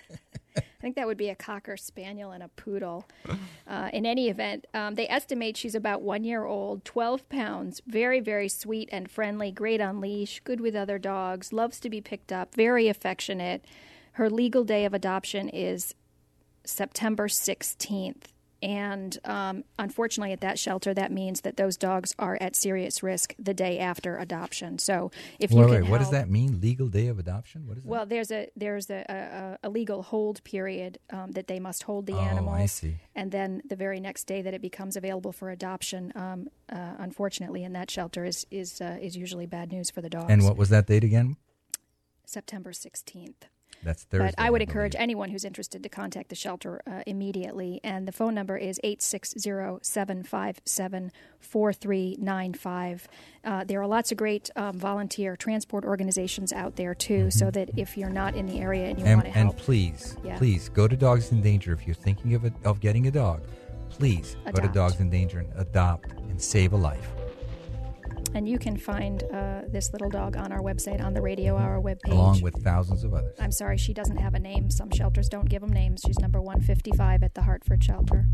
[0.57, 3.07] I think that would be a cocker spaniel and a poodle.
[3.66, 8.18] Uh, in any event, um, they estimate she's about one year old, 12 pounds, very,
[8.18, 12.32] very sweet and friendly, great on leash, good with other dogs, loves to be picked
[12.32, 13.64] up, very affectionate.
[14.12, 15.94] Her legal day of adoption is
[16.64, 18.24] September 16th.
[18.62, 23.34] And um, unfortunately, at that shelter, that means that those dogs are at serious risk
[23.38, 24.78] the day after adoption.
[24.78, 26.61] So, if you wait, can wait, what does that mean?
[26.61, 27.66] Legal day of adoption?
[27.66, 27.88] What is that?
[27.88, 32.06] well, there's a there's a, a, a legal hold period um, that they must hold
[32.06, 32.96] the Oh, I see.
[33.14, 37.64] and then the very next day that it becomes available for adoption, um, uh, unfortunately,
[37.64, 40.26] in that shelter is is uh, is usually bad news for the dogs.
[40.30, 41.36] And what was that date again?
[42.26, 43.46] September sixteenth.
[43.82, 44.34] That's Thursday.
[44.36, 47.80] But I would I encourage anyone who's interested to contact the shelter uh, immediately.
[47.82, 53.08] And the phone number is 860 757 4395.
[53.44, 57.70] Uh, There are lots of great um, volunteer transport organizations out there, too, so that
[57.78, 59.54] if you're not in the area and you and, want to help.
[59.54, 60.36] and please, Yeah.
[60.36, 63.42] please go to Dogs in Danger if you're thinking of it, of getting a dog.
[63.88, 67.10] Please go to Dogs in Danger and adopt and save a life.
[68.32, 71.80] And you can find uh, this little dog on our website, on the Radio Hour
[71.82, 72.12] webpage.
[72.12, 73.36] along with thousands of others.
[73.40, 74.70] I'm sorry, she doesn't have a name.
[74.70, 76.02] Some shelters don't give them names.
[76.06, 78.26] She's number 155 at the Hartford shelter.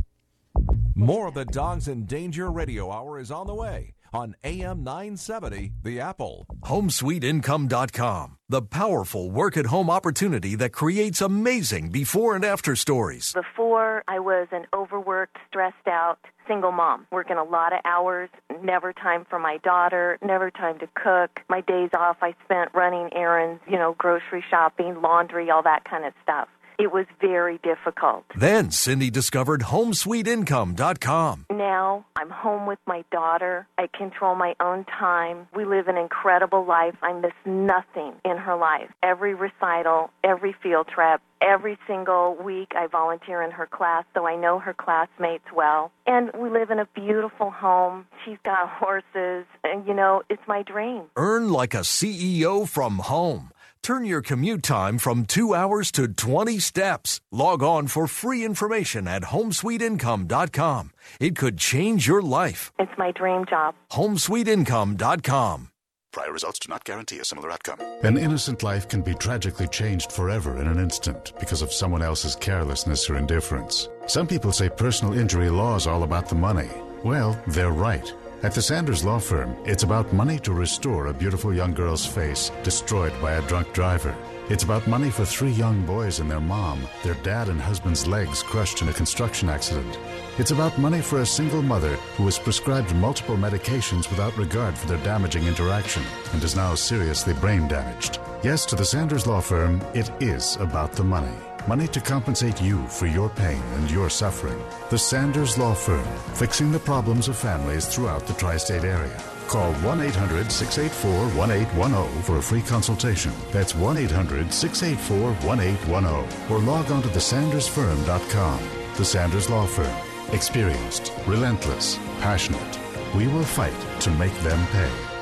[0.94, 5.72] More of the Dogs in Danger Radio Hour is on the way on AM 970,
[5.82, 6.46] The Apple.
[6.64, 13.34] HomeSweetIncome.com, the powerful work at home opportunity that creates amazing before and after stories.
[13.34, 18.30] Before, I was an overworked, stressed out single mom, working a lot of hours,
[18.62, 21.40] never time for my daughter, never time to cook.
[21.48, 26.04] My days off I spent running errands, you know, grocery shopping, laundry, all that kind
[26.04, 26.48] of stuff.
[26.78, 28.24] It was very difficult.
[28.36, 31.46] Then Cindy discovered HomeSweetIncome.com.
[31.50, 33.66] Now I'm home with my daughter.
[33.78, 35.48] I control my own time.
[35.54, 36.94] We live an incredible life.
[37.02, 38.90] I miss nothing in her life.
[39.02, 44.36] Every recital, every field trip, every single week I volunteer in her class, so I
[44.36, 45.92] know her classmates well.
[46.06, 48.06] And we live in a beautiful home.
[48.24, 51.04] She's got horses, and you know, it's my dream.
[51.16, 53.50] Earn like a CEO from home.
[53.86, 57.20] Turn your commute time from two hours to 20 steps.
[57.30, 60.90] Log on for free information at homesweetincome.com.
[61.20, 62.72] It could change your life.
[62.80, 63.76] It's my dream job.
[63.92, 65.68] Homesweetincome.com.
[66.12, 67.78] Prior results do not guarantee a similar outcome.
[68.02, 72.34] An innocent life can be tragically changed forever in an instant because of someone else's
[72.34, 73.88] carelessness or indifference.
[74.08, 76.70] Some people say personal injury law is all about the money.
[77.04, 78.12] Well, they're right.
[78.42, 82.52] At the Sanders Law Firm, it's about money to restore a beautiful young girl's face
[82.62, 84.14] destroyed by a drunk driver.
[84.50, 88.42] It's about money for three young boys and their mom, their dad and husband's legs
[88.42, 89.98] crushed in a construction accident.
[90.38, 94.86] It's about money for a single mother who was prescribed multiple medications without regard for
[94.86, 96.02] their damaging interaction
[96.34, 98.20] and is now seriously brain damaged.
[98.42, 101.36] Yes, to the Sanders Law Firm, it is about the money.
[101.66, 104.62] Money to compensate you for your pain and your suffering.
[104.88, 109.20] The Sanders Law Firm, fixing the problems of families throughout the tri state area.
[109.48, 113.32] Call 1 800 684 1810 for a free consultation.
[113.50, 116.52] That's 1 800 684 1810.
[116.52, 118.60] Or log on to thesandersfirm.com.
[118.96, 119.96] The Sanders Law Firm.
[120.32, 122.78] Experienced, relentless, passionate.
[123.14, 125.15] We will fight to make them pay.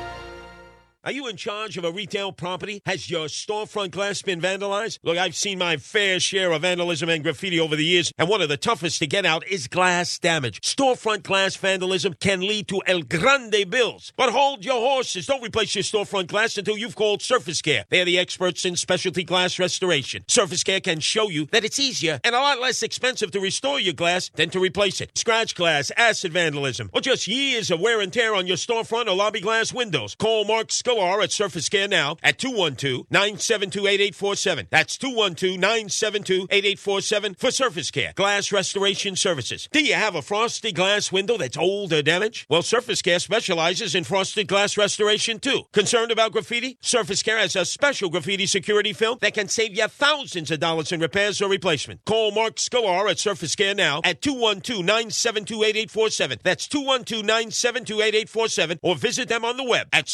[1.05, 2.81] Are you in charge of a retail property?
[2.87, 4.97] Has your storefront glass been vandalized?
[5.03, 8.41] Look, I've seen my fair share of vandalism and graffiti over the years, and one
[8.41, 10.59] of the toughest to get out is glass damage.
[10.61, 14.13] Storefront glass vandalism can lead to El Grande bills.
[14.17, 15.27] But hold your horses.
[15.27, 17.85] Don't replace your storefront glass until you've called Surface Care.
[17.91, 20.23] They're the experts in specialty glass restoration.
[20.27, 23.79] Surface Care can show you that it's easier and a lot less expensive to restore
[23.79, 25.15] your glass than to replace it.
[25.15, 29.15] Scratch glass, acid vandalism, or just years of wear and tear on your storefront or
[29.15, 30.15] lobby glass windows.
[30.15, 34.67] Call Mark Sklar at Surface Care now at 212-972-8847.
[34.69, 38.13] That's 212-972-8847 for Surface Care.
[38.15, 39.69] Glass restoration services.
[39.71, 42.47] Do you have a frosted glass window that's old or damaged?
[42.49, 45.63] Well, Surface Care specializes in frosted glass restoration too.
[45.73, 46.77] Concerned about graffiti?
[46.81, 50.91] Surface Care has a special graffiti security film that can save you thousands of dollars
[50.91, 52.05] in repairs or replacement.
[52.05, 56.41] Call Mark Sklar at Surface Care now at 212-972-8847.
[56.43, 60.05] That's 212-972-8847 or visit them on the web at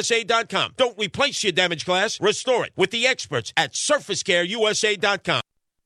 [0.00, 0.74] surfacecareusa.com.
[0.76, 5.40] Don't replace your damaged glass, restore it with the experts at surfacecareusa.com.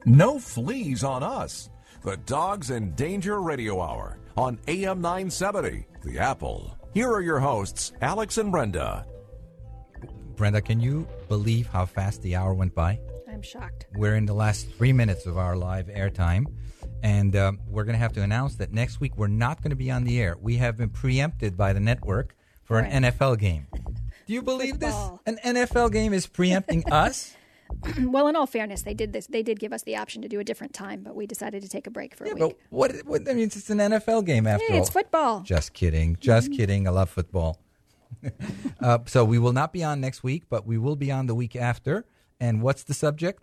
[0.06, 1.70] No fleas on us.
[2.02, 6.76] The Dogs in Danger Radio Hour on AM 970, The Apple.
[6.94, 9.04] Here are your hosts, Alex and Brenda.
[10.36, 12.98] Brenda, can you believe how fast the hour went by?
[13.30, 13.86] I'm shocked.
[13.94, 16.46] We're in the last three minutes of our live airtime,
[17.02, 19.76] and um, we're going to have to announce that next week we're not going to
[19.76, 20.36] be on the air.
[20.40, 22.34] We have been preempted by the network
[22.64, 22.90] for Right.
[22.90, 23.66] an NFL game.
[24.30, 25.20] Do you believe Football.
[25.26, 25.40] this?
[25.44, 27.34] An NFL game is preempting us?
[27.98, 29.26] well, in all fairness, they did this.
[29.26, 31.68] They did give us the option to do a different time, but we decided to
[31.68, 32.38] take a break for a week.
[32.38, 33.28] But what, what?
[33.28, 34.82] I mean, it's an NFL game after Hey, all.
[34.82, 35.40] it's football.
[35.40, 36.16] Just kidding.
[36.20, 36.86] Just kidding.
[36.86, 37.58] I love football.
[38.80, 41.34] uh, so we will not be on next week, but we will be on the
[41.34, 42.04] week after.
[42.38, 43.42] And what's the subject,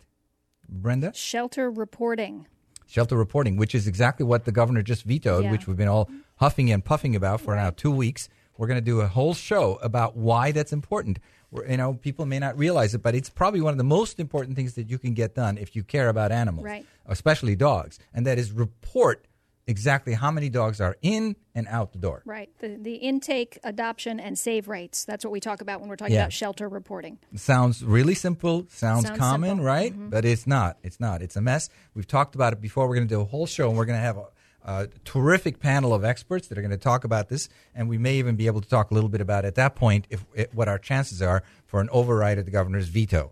[0.69, 1.11] Brenda?
[1.13, 2.47] Shelter reporting.
[2.85, 5.51] Shelter reporting, which is exactly what the governor just vetoed, Yeah.
[5.51, 8.29] which we've been all huffing and puffing about for now two weeks.
[8.57, 11.19] We're going to do a whole show about why that's important.
[11.51, 14.19] We're, you know, people may not realize it, but it's probably one of the most
[14.19, 16.85] important things that you can get done if you care about animals, Right.
[17.05, 19.25] especially dogs, and that is report
[19.69, 22.21] exactly how many dogs are in and out the door.
[22.25, 22.49] Right.
[22.59, 25.03] The the intake, adoption, and save rates.
[25.03, 26.21] That's what we talk about when we're talking Yeah.
[26.21, 27.17] about shelter reporting.
[27.35, 29.65] Sounds really simple, sounds, Sounds common, simple.
[29.65, 29.93] right?
[29.93, 30.09] Mhm.
[30.09, 30.77] But it's not.
[30.83, 31.21] It's not.
[31.21, 31.69] It's a mess.
[31.93, 32.87] We've talked about it before.
[32.87, 34.27] We're going to do a whole show, and we're going to have a,
[34.68, 38.15] a terrific panel of experts that are going to talk about this, and we may
[38.18, 40.68] even be able to talk a little bit about at that point if, if what
[40.68, 43.32] our chances are for an override of the governor's veto.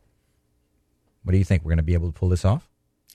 [1.24, 1.64] What do you think?
[1.64, 2.70] We're going to be able to pull this off?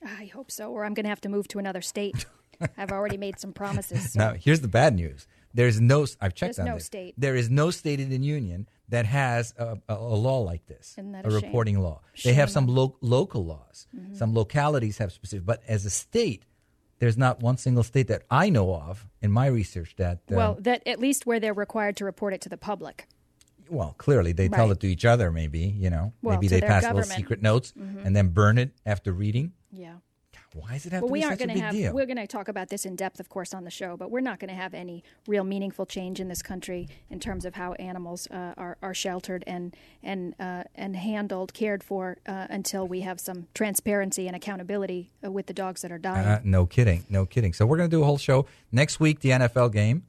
[0.05, 2.25] I hope so, or I'm going to have to move to another state.
[2.77, 4.13] I've already made some promises.
[4.13, 5.27] so- Now, here's the bad news.
[5.53, 6.05] There's no.
[6.21, 6.85] I've checked There's on no this.
[6.85, 7.13] state.
[7.17, 10.95] There is no state in the union that has a, a, a law like this,
[10.97, 12.01] a a reporting law.
[12.23, 13.85] They have some lo- local laws.
[13.93, 14.15] Mhm.
[14.15, 16.45] Some localities have specific, but as a state,
[17.01, 20.19] there's not one single state that I know of in my research that.
[20.29, 23.07] um, well, that at least where they're required to report it to the public.
[23.69, 25.31] well, clearly they tell it to each other.
[25.31, 26.13] Maybe you know.
[26.21, 28.05] Well, maybe they pass little secret notes Mhm.
[28.05, 29.53] and then burn it after reading.
[29.71, 29.95] Yeah.
[30.53, 31.75] Why does it have well, to we aren't such a going big to have.
[31.75, 31.93] deal?
[31.93, 34.19] We're going to talk about this in depth, of course, on the show, but we're
[34.19, 37.73] not going to have any real meaningful change in this country in terms of how
[37.73, 43.01] animals uh, are, are sheltered and and uh, and handled, cared for, uh, until we
[43.01, 46.27] have some transparency and accountability uh, with the dogs that are dying.
[46.27, 47.53] Uh, no kidding, no kidding.
[47.53, 49.21] So we're going to do a whole show next week.
[49.21, 50.03] The NFL game.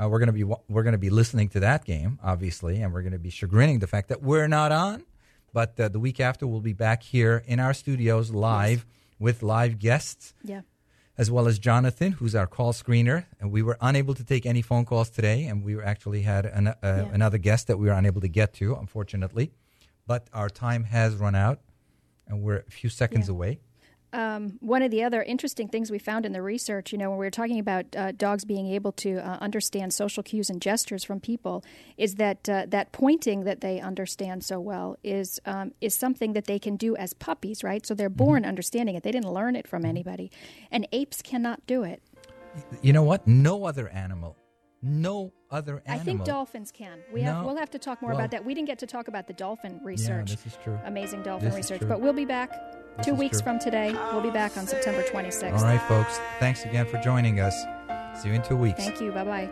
[0.00, 2.92] Uh, we're going to be we're going to be listening to that game, obviously, and
[2.92, 5.04] we're going to be chagrining the fact that we're not on.
[5.52, 8.86] But uh, the week after, we'll be back here in our studios live
[9.18, 10.34] with live guests.
[10.42, 10.62] Yeah.
[11.16, 14.62] As well as Jonathan, who's our call screener, and we were unable to take any
[14.62, 18.20] phone calls today, and we actually had an, uh, another guest that we were unable
[18.20, 19.50] to get to, unfortunately.
[20.06, 21.60] But our time has run out,
[22.28, 23.58] and we're a few seconds away.
[24.12, 27.18] Um, one of the other interesting things we found in the research, you know, when
[27.18, 31.04] we were talking about uh, dogs being able to uh, understand social cues and gestures
[31.04, 31.62] from people,
[31.98, 36.46] is that uh, that pointing that they understand so well is um, is something that
[36.46, 37.84] they can do as puppies, right?
[37.84, 39.02] So they're born understanding it.
[39.02, 40.30] They didn't learn it from anybody,
[40.70, 42.02] and apes cannot do it.
[42.80, 43.26] You know what?
[43.26, 44.36] No other animal,
[44.82, 46.00] no other animal.
[46.00, 47.00] I think dolphins can.
[47.12, 47.46] We have, No.
[47.46, 48.44] we'll have to talk more Well- about that.
[48.44, 50.30] We didn't get to talk about the dolphin research.
[50.30, 50.78] Yeah, this is true.
[50.84, 51.82] Amazing dolphin This research.
[51.86, 52.50] But we'll be back
[52.98, 53.44] this Two weeks true.
[53.44, 55.52] from today, we'll be back on September 26th.
[55.56, 56.18] All right, folks.
[56.40, 57.54] Thanks again for joining us.
[58.20, 58.78] See you in two weeks.
[58.84, 59.12] Thank you.
[59.12, 59.48] Bye bye.